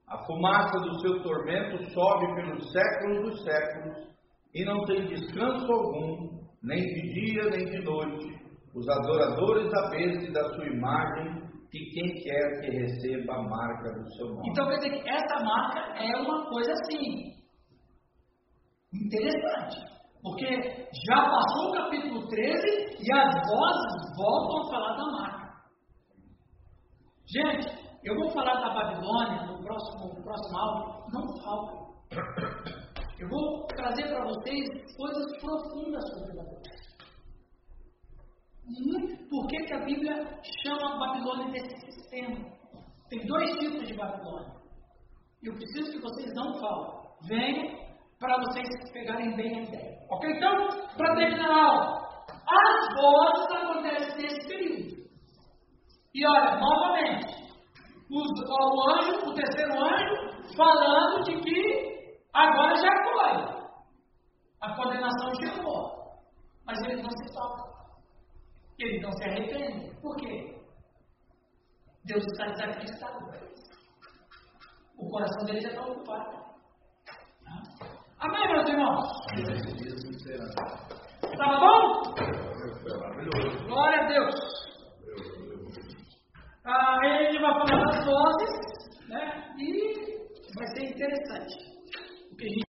[0.08, 4.08] A fumaça do seu tormento sobe pelos séculos dos séculos
[4.55, 6.36] e não tem descanso algum,
[6.68, 8.28] nem de dia nem de noite,
[8.76, 13.91] os adoradores da besta e da sua imagem, e quem quer que receba a marca
[13.93, 14.49] do seu nome.
[14.49, 17.34] Então quer dizer que essa marca é uma coisa assim.
[18.93, 19.97] Interessante.
[20.22, 20.47] Porque
[21.07, 22.68] já passou o capítulo 13
[22.99, 25.47] e as vozes voltam a falar da marca.
[27.28, 27.68] Gente,
[28.03, 31.03] eu vou falar da Babilônia no próximo, no próximo áudio.
[31.13, 31.88] Não falta.
[33.20, 36.88] Eu vou trazer para vocês coisas profundas sobre Babilônia.
[39.28, 42.38] Por que, que a Bíblia chama Babilônia desse sistema?
[43.09, 44.53] Tem dois tipos de Babilônia.
[45.41, 46.91] E eu preciso que vocês não falem.
[47.28, 47.88] Venham
[48.20, 49.97] para vocês pegarem bem a ideia.
[50.11, 50.30] Ok?
[50.30, 52.07] Então, para terminar a aula,
[52.47, 55.07] as vozes acontecem nesse período.
[56.13, 57.47] E olha, novamente,
[58.11, 61.96] o anjo, o terceiro anjo, falando de que
[62.38, 63.33] Agora já foi.
[64.61, 65.97] A condenação chegou.
[66.67, 67.63] Mas ele não se toca.
[68.77, 69.99] Ele não se arrepende.
[70.01, 70.55] Por quê?
[72.05, 73.17] Deus está desacreditado.
[74.99, 76.38] O coração dele já está ocupado.
[78.19, 79.07] Amém, meus irmãos?
[81.38, 82.13] Tá bom?
[83.65, 84.35] Glória a Deus.
[86.65, 89.55] Ah, ele vai falar das vozes, né?
[89.57, 90.17] E
[90.55, 91.76] vai ser interessante.
[92.39, 92.63] he